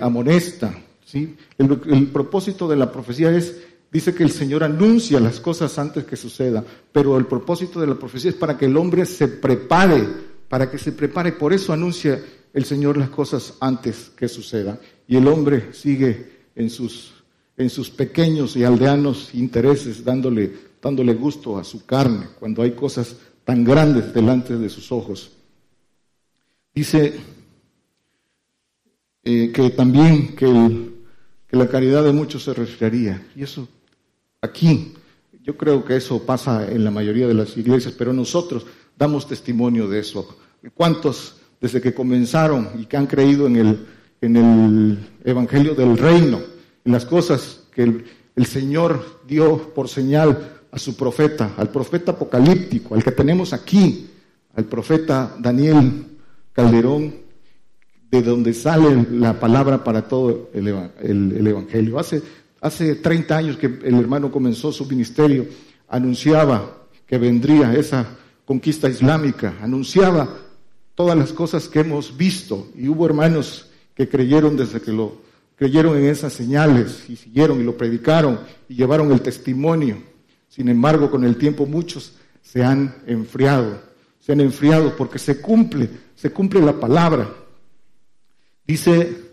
amonesta. 0.01 0.77
¿sí? 1.05 1.37
el 1.57 2.09
propósito 2.09 2.67
de 2.67 2.75
la 2.75 2.91
profecía 2.91 3.31
es 3.31 3.55
Dice 3.93 4.15
que 4.15 4.23
el 4.23 4.31
Señor 4.31 4.63
anuncia 4.63 5.19
las 5.19 5.41
cosas 5.41 5.77
antes 5.79 6.05
que 6.05 6.17
suceda, 6.17 6.65
pero 6.93 7.19
el 7.19 7.27
propósito 7.27 7.81
de 7.81 7.89
la 7.89 7.97
profecía 7.97 8.31
es 8.31 8.37
para 8.37 8.57
que 8.57 8.67
el 8.67 8.77
hombre 8.77 9.05
se 9.05 9.27
prepare, 9.27 10.07
para 10.49 10.71
que 10.71 10.79
se 10.79 10.93
prepare. 10.93 11.33
Por 11.33 11.53
eso 11.53 11.73
anuncia 11.73 12.23
el 12.53 12.65
Señor 12.65 12.97
las 12.97 13.11
cosas 13.11 13.55
antes 13.61 14.13
que 14.17 14.29
suceda. 14.29 14.79
Y 15.09 15.17
el 15.17 15.27
hombre 15.27 15.73
sigue 15.73 16.51
en 16.55 16.71
sus, 16.71 17.15
en 17.57 17.69
sus 17.69 17.91
pequeños 17.91 18.55
y 18.57 18.63
aldeanos 18.63 19.35
intereses, 19.35 20.05
dándole, 20.05 20.53
dándole 20.81 21.15
gusto 21.15 21.59
a 21.59 21.65
su 21.65 21.85
carne, 21.85 22.29
cuando 22.39 22.63
hay 22.63 22.73
cosas 22.73 23.17
tan 23.45 23.65
grandes 23.65 24.15
delante 24.15 24.57
de 24.57 24.69
sus 24.69 24.93
ojos. 24.93 25.33
Dice 26.73 27.19
eh, 29.25 29.51
que 29.53 29.71
también 29.71 30.37
que, 30.37 30.93
que 31.49 31.57
la 31.57 31.67
caridad 31.67 32.05
de 32.05 32.13
muchos 32.13 32.45
se 32.45 32.55
resfriaría. 32.55 33.27
Y 33.35 33.43
eso 33.43 33.67
aquí. 34.43 34.95
Yo 35.43 35.57
creo 35.57 35.85
que 35.85 35.97
eso 35.97 36.25
pasa 36.25 36.71
en 36.71 36.85
la 36.85 36.91
mayoría 36.91 37.27
de 37.27 37.35
las 37.35 37.57
iglesias, 37.57 37.95
pero 37.97 38.13
nosotros 38.13 38.67
damos 38.97 39.27
testimonio 39.27 39.89
de 39.89 40.01
eso. 40.01 40.37
¿Cuántos 40.75 41.37
desde 41.61 41.81
que 41.81 41.93
comenzaron 41.93 42.71
y 42.79 42.87
que 42.87 42.97
han 42.97 43.07
creído 43.07 43.47
en 43.47 43.57
el, 43.57 43.87
en 44.21 44.37
el 44.37 44.99
Evangelio 45.25 45.75
del 45.75 45.99
Reino, 45.99 46.41
en 46.85 46.93
las 46.93 47.05
cosas 47.05 47.65
que 47.75 47.83
el, 47.83 48.05
el 48.35 48.47
Señor 48.47 49.21
dio 49.27 49.75
por 49.75 49.89
señal 49.89 50.63
a 50.73 50.79
su 50.79 50.97
profeta, 50.97 51.53
al 51.57 51.69
profeta 51.69 52.13
apocalíptico, 52.13 52.95
al 52.95 53.05
que 53.05 53.13
tenemos 53.13 53.53
aquí, 53.53 54.09
al 54.55 54.65
profeta 54.65 55.37
Daniel 55.39 56.07
Calderón, 56.53 57.15
de 58.11 58.23
donde 58.23 58.55
sale 58.55 59.07
la 59.13 59.39
palabra 59.39 59.85
para 59.85 60.09
todo 60.09 60.51
el, 60.55 60.69
el, 60.69 61.33
el 61.33 61.47
Evangelio. 61.47 61.99
Hace 61.99 62.23
Hace 62.61 62.97
30 62.97 63.37
años 63.37 63.57
que 63.57 63.67
el 63.67 63.95
hermano 63.95 64.31
comenzó 64.31 64.71
su 64.71 64.85
ministerio, 64.87 65.47
anunciaba 65.89 66.87
que 67.07 67.17
vendría 67.17 67.75
esa 67.75 68.07
conquista 68.45 68.89
islámica, 68.89 69.55
anunciaba 69.63 70.29
todas 70.95 71.17
las 71.17 71.33
cosas 71.33 71.69
que 71.69 71.81
hemos 71.81 72.17
visto 72.17 72.69
y 72.77 72.89
hubo 72.89 73.07
hermanos 73.07 73.71
que 73.95 74.09
creyeron 74.09 74.57
desde 74.57 74.81
que 74.81 74.93
lo 74.93 75.31
creyeron 75.57 75.97
en 75.99 76.07
esas 76.07 76.33
señales 76.33 77.05
y 77.09 77.17
siguieron 77.17 77.61
y 77.61 77.65
lo 77.65 77.77
predicaron 77.77 78.41
y 78.69 78.75
llevaron 78.75 79.13
el 79.13 79.21
testimonio. 79.21 80.03
Sin 80.49 80.69
embargo, 80.69 81.11
con 81.11 81.23
el 81.23 81.37
tiempo 81.37 81.67
muchos 81.67 82.15
se 82.43 82.65
han 82.65 82.97
enfriado, 83.07 83.81
se 84.21 84.33
han 84.33 84.41
enfriado 84.41 84.97
porque 84.97 85.19
se 85.19 85.41
cumple, 85.41 85.89
se 86.15 86.31
cumple 86.31 86.61
la 86.61 86.73
palabra. 86.73 87.31
Dice 88.67 89.30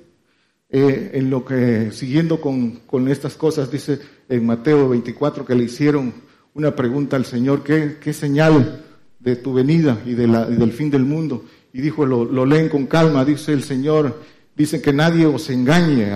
eh, 0.69 1.11
en 1.13 1.29
lo 1.29 1.45
que, 1.45 1.91
siguiendo 1.91 2.41
con, 2.41 2.71
con, 2.85 3.07
estas 3.07 3.35
cosas, 3.35 3.71
dice 3.71 3.99
en 4.27 4.45
Mateo 4.45 4.89
24 4.89 5.45
que 5.45 5.55
le 5.55 5.63
hicieron 5.63 6.13
una 6.53 6.75
pregunta 6.75 7.15
al 7.15 7.25
Señor, 7.25 7.63
¿qué, 7.63 7.97
qué 8.01 8.11
señal 8.11 8.83
de 9.19 9.35
tu 9.37 9.53
venida 9.53 10.01
y, 10.05 10.13
de 10.13 10.27
la, 10.27 10.45
del 10.45 10.73
fin 10.73 10.89
del 10.89 11.05
mundo? 11.05 11.45
Y 11.71 11.79
dijo, 11.79 12.05
lo, 12.05 12.25
lo, 12.25 12.45
leen 12.45 12.67
con 12.67 12.85
calma, 12.87 13.23
dice 13.23 13.53
el 13.53 13.63
Señor, 13.63 14.21
dice 14.55 14.81
que 14.81 14.91
nadie 14.91 15.25
os 15.25 15.49
engañe. 15.49 16.11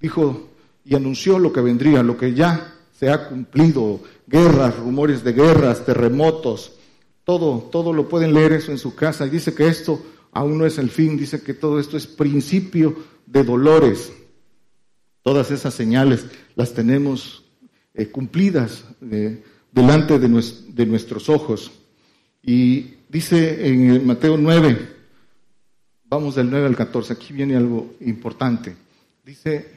Dijo 0.00 0.50
y 0.84 0.94
anunció 0.94 1.38
lo 1.38 1.52
que 1.52 1.60
vendría, 1.60 2.02
lo 2.02 2.16
que 2.16 2.34
ya 2.34 2.74
se 2.92 3.10
ha 3.10 3.28
cumplido, 3.28 4.00
guerras, 4.26 4.78
rumores 4.78 5.24
de 5.24 5.32
guerras, 5.32 5.84
terremotos, 5.84 6.72
todo, 7.24 7.68
todo 7.72 7.92
lo 7.92 8.08
pueden 8.08 8.34
leer 8.34 8.52
eso 8.52 8.70
en 8.70 8.78
su 8.78 8.94
casa. 8.94 9.26
Y 9.26 9.30
dice 9.30 9.54
que 9.54 9.66
esto 9.66 10.00
aún 10.32 10.58
no 10.58 10.66
es 10.66 10.78
el 10.78 10.90
fin, 10.90 11.16
dice 11.16 11.42
que 11.42 11.54
todo 11.54 11.80
esto 11.80 11.96
es 11.96 12.06
principio 12.06 13.15
de 13.26 13.44
dolores. 13.44 14.12
Todas 15.22 15.50
esas 15.50 15.74
señales 15.74 16.24
las 16.54 16.72
tenemos 16.72 17.44
eh, 17.94 18.06
cumplidas 18.08 18.84
eh, 19.10 19.42
delante 19.72 20.18
de, 20.18 20.28
de, 20.68 20.86
nuestros 20.86 21.28
ojos. 21.28 21.72
Y 22.42 22.94
dice 23.08 23.66
en 23.66 24.06
Mateo 24.06 24.36
9, 24.36 24.88
vamos 26.08 26.36
del 26.36 26.50
9 26.50 26.66
al 26.66 26.76
14, 26.76 27.12
aquí 27.12 27.32
viene 27.32 27.56
algo 27.56 27.94
importante. 28.00 28.76
Dice, 29.24 29.68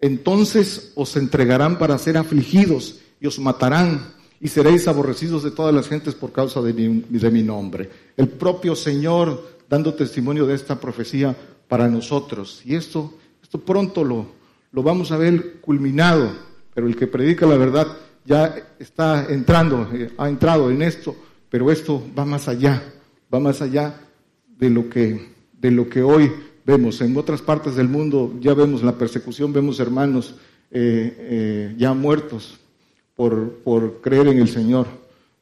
entonces 0.00 0.92
os 0.96 1.16
entregarán 1.16 1.78
para 1.78 1.96
ser 1.98 2.16
afligidos 2.16 2.98
y 3.20 3.26
os 3.26 3.38
matarán 3.38 4.14
y 4.40 4.48
seréis 4.48 4.88
aborrecidos 4.88 5.44
de 5.44 5.52
todas 5.52 5.72
las 5.72 5.88
gentes 5.88 6.16
por 6.16 6.32
causa 6.32 6.60
de 6.60 6.72
mi, 6.72 7.04
de 7.08 7.30
mi 7.30 7.44
nombre. 7.44 7.88
El 8.16 8.28
propio 8.28 8.74
Señor, 8.74 9.60
dando 9.68 9.94
testimonio 9.94 10.46
de 10.46 10.56
esta 10.56 10.80
profecía, 10.80 11.36
para 11.72 11.88
nosotros. 11.88 12.60
Y 12.66 12.74
esto, 12.74 13.14
esto 13.42 13.58
pronto 13.58 14.04
lo, 14.04 14.26
lo 14.72 14.82
vamos 14.82 15.10
a 15.10 15.16
ver 15.16 15.58
culminado, 15.62 16.30
pero 16.74 16.86
el 16.86 16.94
que 16.94 17.06
predica 17.06 17.46
la 17.46 17.56
verdad 17.56 17.86
ya 18.26 18.54
está 18.78 19.24
entrando, 19.30 19.88
eh, 19.94 20.10
ha 20.18 20.28
entrado 20.28 20.70
en 20.70 20.82
esto, 20.82 21.16
pero 21.48 21.70
esto 21.70 22.02
va 22.14 22.26
más 22.26 22.46
allá, 22.46 22.82
va 23.32 23.40
más 23.40 23.62
allá 23.62 23.98
de 24.58 24.68
lo 24.68 24.90
que, 24.90 25.30
de 25.58 25.70
lo 25.70 25.88
que 25.88 26.02
hoy 26.02 26.30
vemos. 26.66 27.00
En 27.00 27.16
otras 27.16 27.40
partes 27.40 27.74
del 27.74 27.88
mundo 27.88 28.34
ya 28.38 28.52
vemos 28.52 28.82
la 28.82 28.98
persecución, 28.98 29.50
vemos 29.54 29.80
hermanos 29.80 30.34
eh, 30.70 31.16
eh, 31.18 31.74
ya 31.78 31.94
muertos 31.94 32.60
por, 33.16 33.50
por 33.64 34.02
creer 34.02 34.28
en 34.28 34.40
el 34.40 34.48
Señor, 34.48 34.88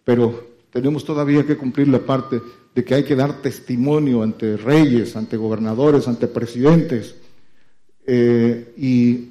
pero 0.04 0.46
tenemos 0.70 1.04
todavía 1.04 1.44
que 1.44 1.56
cumplir 1.56 1.88
la 1.88 1.98
parte 1.98 2.40
de 2.74 2.84
que 2.84 2.94
hay 2.94 3.04
que 3.04 3.16
dar 3.16 3.42
testimonio 3.42 4.22
ante 4.22 4.56
reyes, 4.56 5.16
ante 5.16 5.36
gobernadores, 5.36 6.06
ante 6.08 6.26
presidentes. 6.28 7.14
Eh, 8.06 8.74
y 8.76 9.30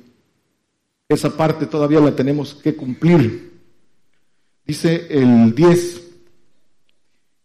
esa 1.07 1.35
parte 1.35 1.65
todavía 1.65 1.99
la 1.99 2.15
tenemos 2.15 2.53
que 2.53 2.75
cumplir. 2.75 3.49
Dice 4.65 5.07
el 5.09 5.55
10, 5.55 6.09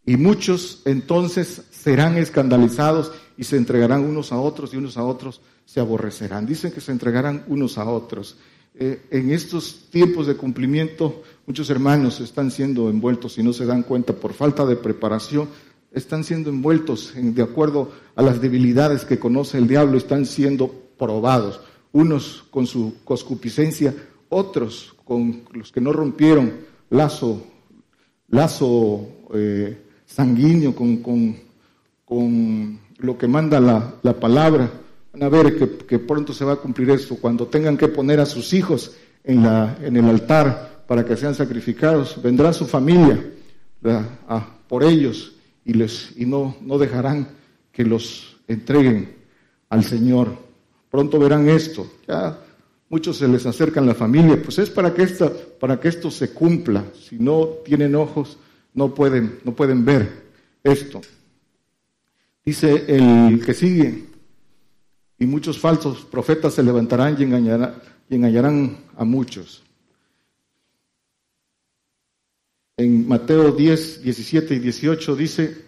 y 0.06 0.16
muchos 0.16 0.82
entonces 0.84 1.62
serán 1.70 2.18
escandalizados 2.18 3.12
y 3.38 3.44
se 3.44 3.56
entregarán 3.56 4.04
unos 4.04 4.32
a 4.32 4.38
otros 4.38 4.74
y 4.74 4.76
unos 4.76 4.96
a 4.96 5.04
otros 5.04 5.40
se 5.64 5.80
aborrecerán. 5.80 6.46
Dicen 6.46 6.72
que 6.72 6.80
se 6.80 6.92
entregarán 6.92 7.44
unos 7.48 7.78
a 7.78 7.84
otros. 7.88 8.36
Eh, 8.74 9.06
en 9.10 9.30
estos 9.30 9.86
tiempos 9.90 10.26
de 10.26 10.36
cumplimiento, 10.36 11.22
muchos 11.46 11.70
hermanos 11.70 12.20
están 12.20 12.50
siendo 12.50 12.90
envueltos 12.90 13.38
y 13.38 13.42
no 13.42 13.52
se 13.52 13.66
dan 13.66 13.82
cuenta 13.82 14.12
por 14.14 14.34
falta 14.34 14.66
de 14.66 14.76
preparación, 14.76 15.48
están 15.94 16.24
siendo 16.24 16.50
envueltos 16.50 17.14
de 17.14 17.42
acuerdo 17.42 17.92
a 18.16 18.22
las 18.22 18.40
debilidades 18.40 19.04
que 19.04 19.18
conoce 19.18 19.58
el 19.58 19.68
diablo, 19.68 19.96
están 19.96 20.26
siendo 20.26 20.68
probados, 20.98 21.60
unos 21.92 22.44
con 22.50 22.66
su 22.66 22.96
coscupiscencia, 23.04 23.94
otros 24.28 24.94
con 25.04 25.42
los 25.52 25.70
que 25.70 25.80
no 25.80 25.92
rompieron 25.92 26.52
lazo, 26.90 27.42
lazo 28.28 29.08
eh, 29.34 29.78
sanguíneo 30.04 30.74
con, 30.74 30.96
con, 30.98 32.80
lo 32.98 33.18
que 33.18 33.26
manda 33.26 33.60
la, 33.60 33.94
la 34.02 34.18
palabra 34.18 34.70
Van 35.14 35.22
a 35.22 35.28
ver 35.28 35.56
que, 35.86 35.98
pronto 36.00 36.32
se 36.32 36.44
va 36.44 36.54
a 36.54 36.56
cumplir 36.56 36.90
esto. 36.90 37.14
Cuando 37.14 37.46
tengan 37.46 37.76
que 37.76 37.86
poner 37.86 38.18
a 38.18 38.26
sus 38.26 38.52
hijos 38.52 38.96
en, 39.22 39.44
la, 39.44 39.78
en 39.80 39.96
el 39.96 40.06
altar 40.06 40.82
para 40.88 41.04
que 41.04 41.16
sean 41.16 41.36
sacrificados, 41.36 42.20
vendrá 42.20 42.52
su 42.52 42.66
familia 42.66 43.24
por 44.66 44.82
ellos 44.82 45.33
y, 45.64 45.74
les, 45.74 46.12
y 46.16 46.26
no, 46.26 46.56
no 46.60 46.78
dejarán 46.78 47.28
que 47.72 47.84
los 47.84 48.36
entreguen 48.46 49.14
al 49.68 49.84
Señor. 49.84 50.36
Pronto 50.90 51.18
verán 51.18 51.48
esto. 51.48 51.90
Ya 52.06 52.38
muchos 52.88 53.16
se 53.16 53.26
les 53.26 53.44
acercan 53.44 53.86
la 53.86 53.94
familia, 53.96 54.40
pues 54.40 54.60
es 54.60 54.70
para 54.70 54.94
que, 54.94 55.02
esta, 55.02 55.32
para 55.58 55.80
que 55.80 55.88
esto 55.88 56.12
se 56.12 56.32
cumpla. 56.32 56.84
Si 56.94 57.18
no 57.18 57.46
tienen 57.64 57.96
ojos, 57.96 58.38
no 58.72 58.94
pueden, 58.94 59.40
no 59.42 59.52
pueden 59.52 59.84
ver 59.84 60.24
esto. 60.62 61.00
Dice 62.44 62.84
el 62.86 63.44
que 63.44 63.52
sigue, 63.52 64.04
y 65.18 65.26
muchos 65.26 65.58
falsos 65.58 66.04
profetas 66.04 66.54
se 66.54 66.62
levantarán 66.62 67.16
y, 67.18 67.22
y 67.22 68.14
engañarán 68.14 68.76
a 68.96 69.04
muchos. 69.04 69.63
En 72.76 73.06
Mateo 73.06 73.52
10, 73.52 74.02
17 74.02 74.54
y 74.54 74.58
18 74.58 75.16
dice, 75.16 75.64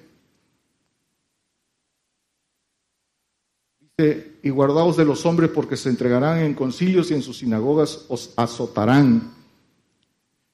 y 4.43 4.51
guardaos 4.51 4.97
de 4.97 5.05
los 5.05 5.25
hombres 5.25 5.51
porque 5.51 5.77
se 5.77 5.89
entregarán 5.89 6.41
en 6.41 6.55
concilios 6.55 7.11
y 7.11 7.15
en 7.15 7.23
sus 7.23 7.39
sinagogas 7.39 8.05
os 8.09 8.35
azotarán. 8.37 9.33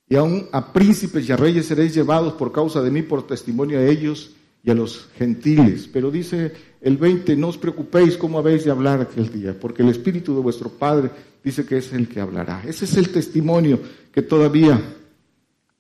Y 0.09 0.17
aún 0.17 0.47
a 0.53 0.73
príncipes 0.73 1.29
y 1.29 1.33
a 1.33 1.37
reyes 1.37 1.67
seréis 1.67 1.95
llevados 1.95 2.35
por 2.35 2.53
causa 2.53 2.83
de 2.83 2.91
mí, 2.91 3.03
por 3.03 3.27
testimonio 3.27 3.79
a 3.79 3.85
ellos 3.85 4.33
y 4.63 4.71
a 4.71 4.75
los 4.75 5.09
gentiles. 5.17 5.89
Pero 5.93 6.11
dice 6.11 6.53
el 6.81 6.99
20, 6.99 7.35
no 7.35 7.49
os 7.49 7.59
preocupéis 7.59 8.17
cómo 8.17 8.39
habéis 8.39 8.65
de 8.65 8.71
hablar 8.71 9.01
aquel 9.01 9.33
día, 9.33 9.59
porque 9.59 9.83
el 9.83 9.89
Espíritu 9.89 10.35
de 10.35 10.43
vuestro 10.43 10.69
Padre 10.69 11.11
dice 11.43 11.65
que 11.65 11.79
es 11.79 11.93
el 11.93 12.09
que 12.09 12.21
hablará. 12.21 12.63
Ese 12.67 12.85
es 12.85 12.97
el 12.97 13.09
testimonio 13.09 13.81
que 14.13 14.23
todavía 14.23 14.81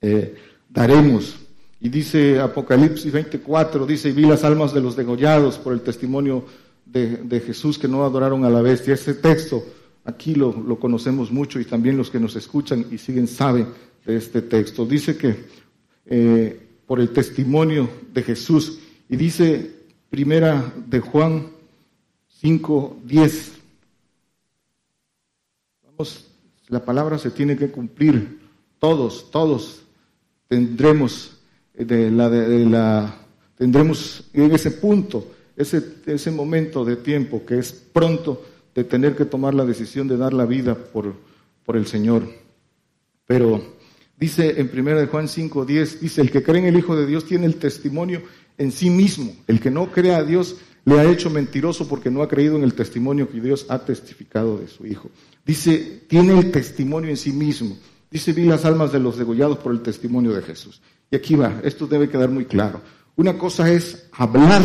eh, 0.01 0.35
daremos. 0.73 1.37
Y 1.81 1.89
dice 1.89 2.41
Apocalipsis 2.41 3.13
24, 3.13 3.87
dice, 3.87 4.09
y 4.09 4.13
vi 4.13 4.23
las 4.23 4.45
almas 4.45 4.73
de 4.73 4.81
los 4.81 4.97
degollados 4.97 5.59
por 5.59 5.73
el 5.73 5.81
testimonio 5.81 6.45
de, 6.87 7.43
Jesús 7.45 7.79
que 7.79 7.89
no 7.89 8.05
adoraron 8.05 8.45
a 8.45 8.51
la 8.51 8.63
bestia. 8.63 8.95
Ese 8.95 9.15
texto 9.15 9.65
aquí 10.05 10.35
lo, 10.35 10.79
conocemos 10.79 11.31
mucho 11.33 11.59
y 11.59 11.65
también 11.65 11.97
los 11.97 12.11
que 12.11 12.21
nos 12.21 12.37
escuchan 12.37 12.87
y 12.91 12.99
siguen 12.99 13.27
saben 13.27 13.69
de 14.05 14.17
este 14.17 14.43
texto. 14.43 14.85
Dice 14.85 15.17
que 15.17 15.45
eh, 16.07 16.61
por 16.87 17.01
el 17.01 17.11
testimonio 17.11 17.89
de 18.13 18.23
Jesús. 18.23 18.79
Y 19.09 19.17
dice 19.17 19.71
primera 20.11 20.73
de 20.87 21.01
Juan 21.01 21.47
5, 22.41 22.99
10. 23.05 23.53
Vamos, 25.87 26.27
la 26.69 26.85
palabra 26.85 27.19
se 27.19 27.31
tiene 27.31 27.57
que 27.57 27.71
cumplir. 27.71 28.41
Todos, 28.79 29.31
todos 29.31 29.82
tendremos 30.53 31.33
de 31.73 32.11
la, 32.11 32.29
de 32.29 32.67
la 32.67 33.17
tendremos 33.57 34.29
en 34.35 34.53
ese 34.53 34.71
punto, 34.73 35.33
ese, 35.57 35.83
ese 36.05 36.31
momento 36.31 36.85
de 36.85 36.97
tiempo 36.97 37.43
que 37.47 37.59
es 37.59 37.73
pronto 37.73 38.45
de 38.75 38.85
tener 38.85 39.17
que 39.17 39.25
tomar 39.25 39.55
la 39.55 39.65
decisión 39.65 40.09
de 40.09 40.19
dar 40.19 40.35
la 40.35 40.45
vida 40.45 40.75
por, 40.75 41.15
por 41.65 41.79
el 41.79 41.87
Señor. 41.87 42.25
Pero 43.27 43.63
Dice 44.19 44.61
en 44.61 44.71
1 44.73 45.09
Juan 45.09 45.27
5, 45.27 45.65
10, 45.65 46.01
dice, 46.01 46.21
el 46.21 46.31
que 46.31 46.45
cree 46.45 46.61
en 46.61 46.67
el 46.67 46.79
Hijo 46.79 46.95
de 46.95 47.07
Dios 47.07 47.25
tiene 47.25 47.45
el 47.47 47.57
testimonio 47.57 48.23
en 48.57 48.71
sí 48.71 48.89
mismo. 48.89 49.35
El 49.49 49.59
que 49.59 49.69
no 49.69 49.91
cree 49.91 50.15
a 50.15 50.23
Dios 50.23 50.59
le 50.85 51.01
ha 51.01 51.11
hecho 51.11 51.29
mentiroso 51.29 51.89
porque 51.89 52.09
no 52.09 52.23
ha 52.23 52.29
creído 52.29 52.57
en 52.57 52.63
el 52.63 52.75
testimonio 52.75 53.29
que 53.29 53.41
Dios 53.41 53.67
ha 53.69 53.81
testificado 53.81 54.59
de 54.59 54.69
su 54.69 54.87
Hijo. 54.87 55.11
Dice, 55.45 56.03
tiene 56.07 56.39
el 56.39 56.53
testimonio 56.53 57.11
en 57.11 57.17
sí 57.17 57.33
mismo. 57.33 57.77
Dice, 58.13 58.33
vi 58.33 58.45
las 58.45 58.65
almas 58.65 58.93
de 58.93 59.01
los 59.01 59.17
degollados 59.17 59.59
por 59.59 59.73
el 59.73 59.81
testimonio 59.81 60.33
de 60.33 60.43
Jesús. 60.43 60.81
Y 61.11 61.17
aquí 61.17 61.35
va, 61.35 61.61
esto 61.65 61.87
debe 61.87 62.09
quedar 62.09 62.29
muy 62.29 62.45
claro. 62.45 62.81
Una 63.17 63.39
cosa 63.39 63.73
es 63.73 64.09
hablar 64.13 64.63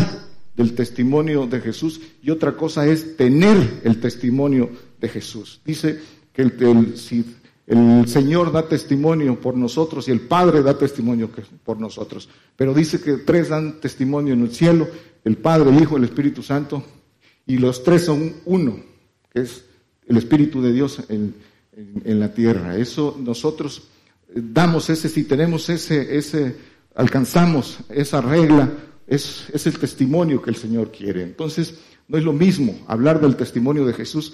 del 0.55 0.75
testimonio 0.75 1.47
de 1.47 1.61
Jesús 1.61 2.01
y 2.21 2.29
otra 2.29 2.55
cosa 2.55 2.85
es 2.85 3.15
tener 3.17 3.81
el 3.83 3.99
testimonio 3.99 4.69
de 4.99 5.09
Jesús. 5.09 5.61
Dice 5.63 5.99
que 6.33 6.41
el, 6.43 6.53
el 6.59 6.93
el 7.67 8.07
Señor 8.07 8.53
da 8.53 8.65
testimonio 8.67 9.41
por 9.41 9.57
nosotros 9.57 10.07
y 10.07 10.11
el 10.11 10.21
Padre 10.21 10.63
da 10.63 10.77
testimonio 10.77 11.29
por 11.65 11.81
nosotros. 11.81 12.29
Pero 12.55 12.73
dice 12.73 13.01
que 13.01 13.17
tres 13.17 13.49
dan 13.49 13.81
testimonio 13.81 14.33
en 14.33 14.43
el 14.43 14.51
cielo, 14.51 14.87
el 15.25 15.35
Padre, 15.35 15.69
el 15.69 15.81
Hijo, 15.81 15.97
el 15.97 16.05
Espíritu 16.05 16.41
Santo, 16.41 16.81
y 17.45 17.57
los 17.57 17.83
tres 17.83 18.05
son 18.05 18.35
uno, 18.45 18.79
que 19.33 19.41
es 19.41 19.65
el 20.07 20.15
Espíritu 20.15 20.61
de 20.61 20.71
Dios 20.71 21.03
en, 21.77 22.19
la 22.19 22.33
tierra. 22.33 22.75
Eso 22.77 23.17
nosotros 23.19 23.83
damos 24.33 24.89
ese, 24.89 25.09
si 25.09 25.23
tenemos 25.23 25.69
ese, 25.69 26.17
ese, 26.17 26.55
alcanzamos 26.95 27.79
esa 27.89 28.21
regla, 28.21 28.71
es, 29.05 29.45
es 29.53 29.67
el 29.67 29.77
testimonio 29.77 30.41
que 30.41 30.49
el 30.49 30.55
Señor 30.55 30.91
quiere. 30.91 31.23
Entonces, 31.23 31.75
no 32.07 32.17
es 32.17 32.23
lo 32.23 32.33
mismo 32.33 32.77
hablar 32.87 33.21
del 33.21 33.35
testimonio 33.35 33.85
de 33.85 33.93
Jesús. 33.93 34.33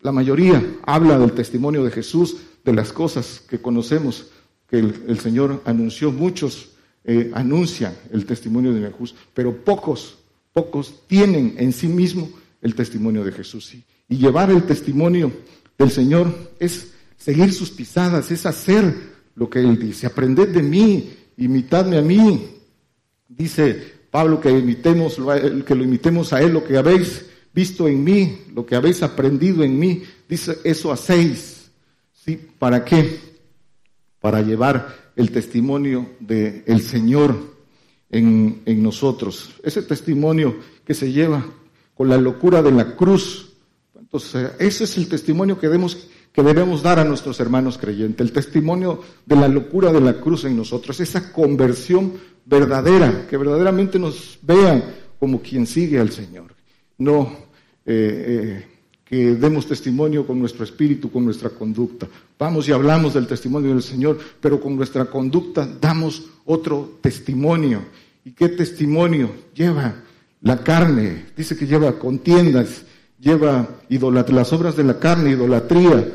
La 0.00 0.12
mayoría 0.12 0.62
habla 0.84 1.18
del 1.18 1.32
testimonio 1.32 1.82
de 1.82 1.90
Jesús, 1.90 2.36
de 2.64 2.72
las 2.72 2.92
cosas 2.92 3.42
que 3.48 3.60
conocemos 3.60 4.26
que 4.68 4.78
el, 4.78 5.20
Señor 5.20 5.62
anunció, 5.64 6.10
muchos 6.10 6.70
eh, 7.04 7.30
anuncian 7.34 7.94
el 8.12 8.26
testimonio 8.26 8.74
de 8.74 8.90
Jesús, 8.90 9.14
pero 9.32 9.56
pocos, 9.56 10.18
pocos 10.52 11.06
tienen 11.06 11.54
en 11.56 11.72
sí 11.72 11.86
mismo 11.86 12.28
el 12.60 12.74
testimonio 12.74 13.24
de 13.24 13.30
Jesús. 13.30 13.74
Y 14.08 14.16
llevar 14.16 14.50
el 14.50 14.64
testimonio 14.64 15.32
del 15.78 15.90
Señor 15.90 16.52
es 16.58 16.92
seguir 17.16 17.52
sus 17.52 17.70
pisadas, 17.70 18.30
es 18.30 18.46
hacer 18.46 18.94
lo 19.34 19.50
que 19.50 19.60
Él 19.60 19.78
dice. 19.78 20.06
Aprended 20.06 20.48
de 20.48 20.62
mí, 20.62 21.10
imitadme 21.36 21.98
a 21.98 22.02
mí. 22.02 22.48
Dice 23.28 23.94
Pablo 24.10 24.40
que 24.40 24.50
imitemos, 24.50 25.18
que 25.66 25.74
lo 25.74 25.84
imitemos 25.84 26.32
a 26.32 26.40
Él, 26.40 26.52
lo 26.52 26.64
que 26.64 26.76
habéis 26.76 27.26
visto 27.52 27.88
en 27.88 28.04
mí, 28.04 28.42
lo 28.54 28.66
que 28.66 28.76
habéis 28.76 29.02
aprendido 29.02 29.62
en 29.64 29.78
mí. 29.78 30.02
Dice, 30.28 30.58
eso 30.64 30.92
hacéis. 30.92 31.70
¿Sí? 32.12 32.38
¿Para 32.58 32.84
qué? 32.84 33.18
Para 34.20 34.42
llevar 34.42 35.12
el 35.16 35.30
testimonio 35.30 36.10
del 36.20 36.80
Señor 36.82 37.56
en, 38.10 38.82
nosotros. 38.82 39.54
Ese 39.62 39.82
testimonio 39.82 40.56
que 40.84 40.94
se 40.94 41.12
lleva 41.12 41.44
con 41.94 42.08
la 42.08 42.18
locura 42.18 42.62
de 42.62 42.72
la 42.72 42.94
cruz. 42.94 43.54
Entonces, 44.06 44.52
ese 44.60 44.84
es 44.84 44.96
el 44.98 45.08
testimonio 45.08 45.58
que 45.58 45.66
debemos, 45.66 46.06
que 46.32 46.40
debemos 46.40 46.80
dar 46.80 47.00
a 47.00 47.04
nuestros 47.04 47.40
hermanos 47.40 47.76
creyentes. 47.76 48.24
El 48.24 48.32
testimonio 48.32 49.02
de 49.26 49.34
la 49.34 49.48
locura 49.48 49.92
de 49.92 50.00
la 50.00 50.20
cruz 50.20 50.44
en 50.44 50.56
nosotros. 50.56 51.00
Esa 51.00 51.32
conversión 51.32 52.12
verdadera, 52.44 53.26
que 53.28 53.36
verdaderamente 53.36 53.98
nos 53.98 54.38
vean 54.42 54.84
como 55.18 55.42
quien 55.42 55.66
sigue 55.66 55.98
al 55.98 56.12
Señor. 56.12 56.54
No 56.98 57.32
eh, 57.84 58.62
eh, 58.64 58.66
que 59.04 59.34
demos 59.34 59.66
testimonio 59.66 60.24
con 60.24 60.38
nuestro 60.38 60.62
espíritu, 60.62 61.10
con 61.10 61.24
nuestra 61.24 61.50
conducta. 61.50 62.06
Vamos 62.38 62.68
y 62.68 62.72
hablamos 62.72 63.14
del 63.14 63.26
testimonio 63.26 63.70
del 63.70 63.82
Señor, 63.82 64.20
pero 64.40 64.60
con 64.60 64.76
nuestra 64.76 65.06
conducta 65.06 65.68
damos 65.80 66.26
otro 66.44 66.98
testimonio. 67.00 67.82
¿Y 68.24 68.30
qué 68.32 68.50
testimonio 68.50 69.30
lleva? 69.52 70.02
La 70.42 70.62
carne, 70.62 71.26
dice 71.36 71.56
que 71.56 71.66
lleva 71.66 71.98
contiendas, 71.98 72.84
lleva 73.18 73.68
las 73.88 74.52
obras 74.52 74.76
de 74.76 74.84
la 74.84 74.98
carne, 74.98 75.30
idolatría, 75.30 76.12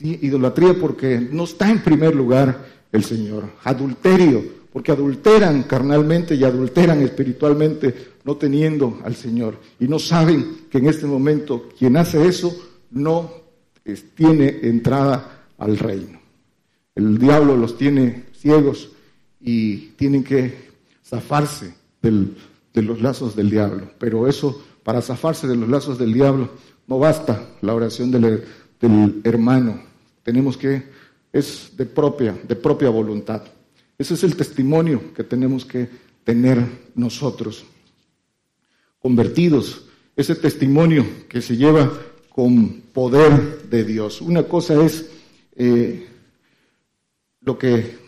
idolatría 0.00 0.74
porque 0.74 1.20
no 1.20 1.44
está 1.44 1.70
en 1.70 1.82
primer 1.82 2.14
lugar 2.14 2.66
el 2.92 3.04
Señor, 3.04 3.44
adulterio, 3.64 4.42
porque 4.72 4.92
adulteran 4.92 5.64
carnalmente 5.64 6.34
y 6.34 6.44
adulteran 6.44 7.00
espiritualmente 7.02 8.14
no 8.24 8.36
teniendo 8.36 8.98
al 9.04 9.14
Señor. 9.14 9.58
Y 9.78 9.86
no 9.86 9.98
saben 9.98 10.66
que 10.70 10.78
en 10.78 10.88
este 10.88 11.06
momento 11.06 11.68
quien 11.78 11.96
hace 11.96 12.26
eso 12.26 12.56
no 12.90 13.30
tiene 14.14 14.60
entrada 14.62 15.46
al 15.58 15.78
reino. 15.78 16.20
El 16.94 17.18
diablo 17.18 17.56
los 17.56 17.76
tiene 17.76 18.24
ciegos 18.36 18.90
y 19.40 19.90
tienen 19.96 20.24
que 20.24 20.70
zafarse 21.04 21.74
de 22.00 22.82
los 22.82 23.00
lazos 23.00 23.36
del 23.36 23.50
diablo, 23.50 23.90
pero 23.98 24.26
eso 24.26 24.62
para 24.84 25.02
zafarse 25.02 25.48
de 25.48 25.56
los 25.56 25.68
lazos 25.68 25.98
del 25.98 26.12
diablo. 26.12 26.50
No 26.86 26.98
basta 26.98 27.48
la 27.62 27.74
oración 27.74 28.10
del, 28.10 28.44
hermano. 29.24 29.80
Tenemos 30.22 30.56
que, 30.56 30.84
es 31.32 31.72
de 31.76 31.86
propia, 31.86 32.38
de 32.46 32.54
propia 32.54 32.90
voluntad. 32.90 33.42
Ese 33.98 34.14
es 34.14 34.22
el 34.22 34.36
testimonio 34.36 35.14
que 35.14 35.24
tenemos 35.24 35.64
que 35.64 35.88
tener 36.22 36.62
nosotros. 36.94 37.64
Convertidos, 39.00 39.86
ese 40.14 40.34
testimonio 40.34 41.06
que 41.28 41.40
se 41.40 41.56
lleva 41.56 41.90
con 42.28 42.82
poder 42.92 43.68
de 43.68 43.84
Dios. 43.84 44.20
Una 44.20 44.42
cosa 44.44 44.84
es 44.84 45.10
eh, 45.56 46.06
lo 47.40 47.58
que 47.58 48.04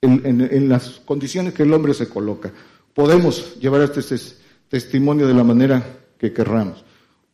en, 0.00 0.68
las 0.68 1.00
condiciones 1.04 1.52
que 1.54 1.64
el 1.64 1.72
hombre 1.72 1.94
se 1.94 2.08
coloca. 2.08 2.52
Podemos 2.94 3.58
llevar 3.60 3.82
este 3.82 4.00
testimonio 4.70 5.26
de 5.26 5.34
la 5.34 5.44
manera 5.44 5.84
que 6.16 6.32
querramos. 6.32 6.84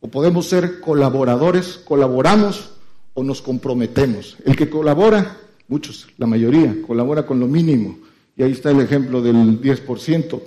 O 0.01 0.09
podemos 0.09 0.49
ser 0.49 0.81
colaboradores, 0.81 1.79
colaboramos 1.85 2.71
o 3.13 3.23
nos 3.23 3.41
comprometemos. 3.41 4.35
El 4.43 4.55
que 4.55 4.69
colabora, 4.69 5.37
muchos, 5.67 6.07
la 6.17 6.27
mayoría, 6.27 6.75
colabora 6.85 7.25
con 7.25 7.39
lo 7.39 7.47
mínimo. 7.47 7.99
Y 8.35 8.43
ahí 8.43 8.51
está 8.51 8.71
el 8.71 8.81
ejemplo 8.81 9.21
del 9.21 9.61
10%, 9.61 10.41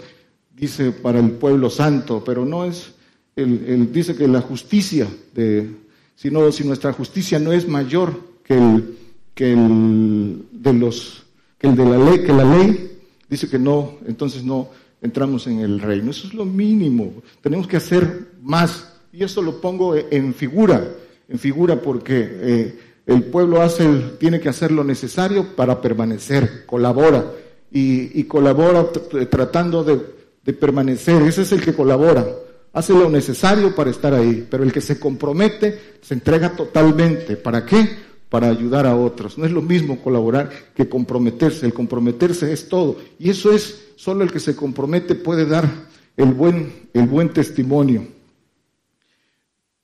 dice 0.55 0.93
para 0.93 1.19
el 1.19 1.31
pueblo 1.33 1.71
santo, 1.71 2.23
pero 2.25 2.45
no 2.45 2.65
es, 2.65 2.93
el, 3.35 3.91
dice 3.93 4.15
que 4.15 4.29
la 4.29 4.41
justicia, 4.41 5.09
de, 5.35 5.71
si, 6.15 6.31
si 6.53 6.65
nuestra 6.65 6.93
justicia 6.93 7.39
no 7.39 7.53
es 7.53 7.67
mayor 7.67 8.21
que 8.45 8.55
el, 8.55 8.99
que 9.35 9.53
el 9.53 10.45
de 10.53 10.73
los 10.73 11.25
que 11.59 11.69
el 11.69 11.77
de 11.77 11.85
la 11.85 11.99
ley, 11.99 12.23
que 12.23 12.33
la 12.33 12.45
ley 12.45 12.99
dice 13.29 13.49
que 13.49 13.59
no, 13.59 13.99
entonces 14.07 14.43
no 14.43 14.71
entramos 15.03 15.47
en 15.47 15.61
el 15.61 15.81
reino. 15.81 16.11
Eso 16.11 16.27
es 16.27 16.35
lo 16.35 16.45
mínimo. 16.45 17.13
Tenemos 17.41 17.67
que 17.67 17.77
hacer 17.77 18.29
más. 18.43 18.93
Y 19.13 19.25
eso 19.25 19.43
lo 19.43 19.61
pongo 19.61 19.95
en 19.97 20.35
figura, 20.35 20.87
en 21.29 21.39
figura 21.39 21.81
porque 21.81 22.29
eh, 22.31 22.79
el 23.07 23.25
pueblo 23.25 23.61
hace, 23.61 23.87
tiene 24.19 24.41
que 24.41 24.49
hacer 24.49 24.71
lo 24.71 24.85
necesario 24.85 25.57
para 25.57 25.81
permanecer, 25.81 26.65
colabora 26.65 27.33
y, 27.73 28.23
colabora 28.25 28.87
tratando 29.29 29.83
de 29.83 30.53
permanecer. 30.53 31.23
Ese 31.23 31.43
es 31.43 31.53
el 31.53 31.61
que 31.61 31.75
colabora 31.75 32.25
hace 32.73 32.93
lo 32.93 33.11
necesario 33.11 33.75
para 33.75 33.91
estar 33.91 34.15
ahí, 34.15 34.47
pero 34.49 34.63
el 34.63 34.73
que 34.73 34.81
se 34.81 35.01
compromete 35.01 35.97
se 36.01 36.15
entrega 36.15 36.55
totalmente. 36.55 37.37
¿Para 37.37 37.67
qué? 37.67 38.11
para 38.31 38.49
ayudar 38.49 38.87
a 38.87 38.97
otros. 38.97 39.37
No 39.37 39.45
es 39.45 39.51
lo 39.51 39.61
mismo 39.61 40.01
colaborar 40.01 40.51
que 40.75 40.89
comprometerse. 40.89 41.67
El 41.67 41.75
comprometerse 41.75 42.51
es 42.53 42.69
todo. 42.69 42.97
Y 43.19 43.29
eso 43.29 43.53
es, 43.53 43.90
solo 44.01 44.25
el 44.25 44.33
que 44.33 44.41
se 44.41 44.57
compromete 44.57 45.15
puede 45.15 45.45
dar 45.45 45.69
el 46.17 46.33
buen, 46.33 46.89
el 46.95 47.07
buen 47.07 47.35
testimonio. 47.35 48.07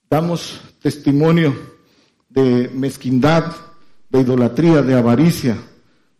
Damos 0.08 0.58
testimonio 0.80 1.54
de 2.30 2.70
mezquindad, 2.72 3.54
de 4.08 4.20
idolatría, 4.22 4.80
de 4.80 4.94
avaricia, 4.94 5.58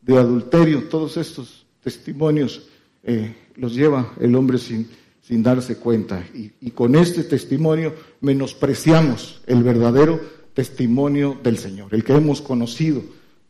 de 0.03 0.19
adulterio. 0.19 0.89
Todos 0.91 1.17
estos 1.17 1.65
testimonios 1.83 2.69
eh, 3.03 3.35
los 3.55 3.75
lleva 3.75 4.13
el 4.21 4.35
hombre 4.35 4.59
sin, 4.59 4.91
sin 5.23 5.43
darse 5.43 5.77
cuenta. 5.77 6.23
Y, 6.35 6.53
y 6.61 6.73
con 6.73 6.97
este 6.97 7.25
testimonio 7.25 7.95
menospreciamos 8.21 9.41
el 9.47 9.63
verdadero 9.63 10.21
testimonio 10.53 11.39
del 11.43 11.57
Señor, 11.57 11.95
el 11.95 12.05
que 12.05 12.13
hemos 12.13 12.43
conocido. 12.43 13.03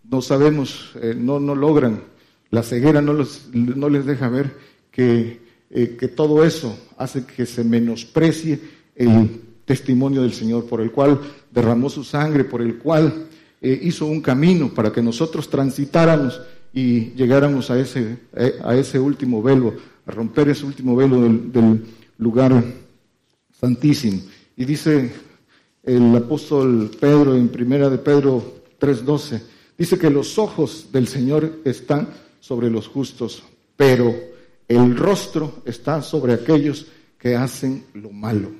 No 0.04 0.22
sabemos, 0.22 0.92
eh, 1.02 1.16
no, 1.18 1.40
no 1.40 1.56
logran, 1.56 2.00
la 2.50 2.62
ceguera 2.62 3.00
no, 3.00 3.14
no 3.52 3.88
les 3.88 4.06
deja 4.06 4.28
ver 4.28 4.56
que, 4.90 5.40
eh, 5.70 5.96
que 5.98 6.08
todo 6.08 6.44
eso 6.44 6.78
hace 6.96 7.24
que 7.24 7.46
se 7.46 7.64
menosprecie 7.64 8.60
el 8.94 9.40
testimonio 9.64 10.22
del 10.22 10.32
Señor, 10.32 10.66
por 10.66 10.80
el 10.80 10.92
cual 10.92 11.20
derramó 11.50 11.90
su 11.90 12.04
sangre, 12.04 12.44
por 12.44 12.62
el 12.62 12.78
cual 12.78 13.26
eh, 13.60 13.80
hizo 13.82 14.06
un 14.06 14.20
camino 14.20 14.72
para 14.72 14.92
que 14.92 15.02
nosotros 15.02 15.50
transitáramos 15.50 16.40
y 16.72 17.12
llegáramos 17.14 17.70
a 17.70 17.78
ese, 17.78 18.18
a 18.62 18.74
ese 18.74 18.98
último 18.98 19.42
velo, 19.42 19.74
a 20.04 20.10
romper 20.10 20.50
ese 20.50 20.66
último 20.66 20.94
velo 20.94 21.20
del, 21.22 21.50
del 21.50 21.84
lugar 22.18 22.62
santísimo. 23.58 24.20
Y 24.56 24.64
dice 24.64 25.10
el 25.86 26.14
apóstol 26.16 26.90
Pedro 27.00 27.36
en 27.36 27.48
primera 27.48 27.88
de 27.88 27.98
Pedro 27.98 28.42
3:12. 28.80 29.40
Dice 29.78 29.98
que 29.98 30.10
los 30.10 30.38
ojos 30.38 30.88
del 30.92 31.06
Señor 31.06 31.60
están 31.64 32.08
sobre 32.46 32.70
los 32.70 32.86
justos, 32.86 33.42
pero 33.76 34.14
el 34.68 34.96
rostro 34.96 35.62
está 35.64 36.00
sobre 36.00 36.32
aquellos 36.32 36.86
que 37.18 37.34
hacen 37.34 37.86
lo 37.94 38.10
malo. 38.10 38.52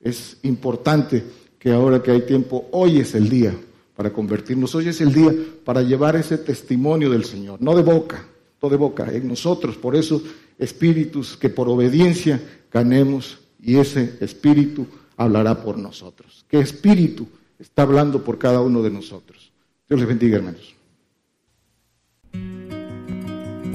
Es 0.00 0.38
importante 0.44 1.22
que 1.58 1.70
ahora 1.70 2.02
que 2.02 2.12
hay 2.12 2.22
tiempo, 2.22 2.66
hoy 2.72 3.00
es 3.00 3.14
el 3.14 3.28
día 3.28 3.54
para 3.94 4.10
convertirnos, 4.10 4.74
hoy 4.74 4.88
es 4.88 5.02
el 5.02 5.12
día 5.12 5.34
para 5.66 5.82
llevar 5.82 6.16
ese 6.16 6.38
testimonio 6.38 7.10
del 7.10 7.26
Señor, 7.26 7.60
no 7.60 7.76
de 7.76 7.82
boca, 7.82 8.26
no 8.62 8.70
de 8.70 8.76
boca, 8.76 9.12
en 9.12 9.28
nosotros, 9.28 9.76
por 9.76 9.96
esos 9.96 10.22
espíritus 10.58 11.36
que 11.36 11.50
por 11.50 11.68
obediencia 11.68 12.40
ganemos 12.72 13.38
y 13.62 13.76
ese 13.76 14.16
espíritu 14.20 14.86
hablará 15.14 15.62
por 15.62 15.76
nosotros. 15.76 16.46
¿Qué 16.48 16.58
espíritu 16.58 17.28
está 17.58 17.82
hablando 17.82 18.24
por 18.24 18.38
cada 18.38 18.62
uno 18.62 18.82
de 18.82 18.90
nosotros? 18.90 19.52
Dios 19.86 20.00
les 20.00 20.08
bendiga, 20.08 20.38
hermanos. 20.38 20.75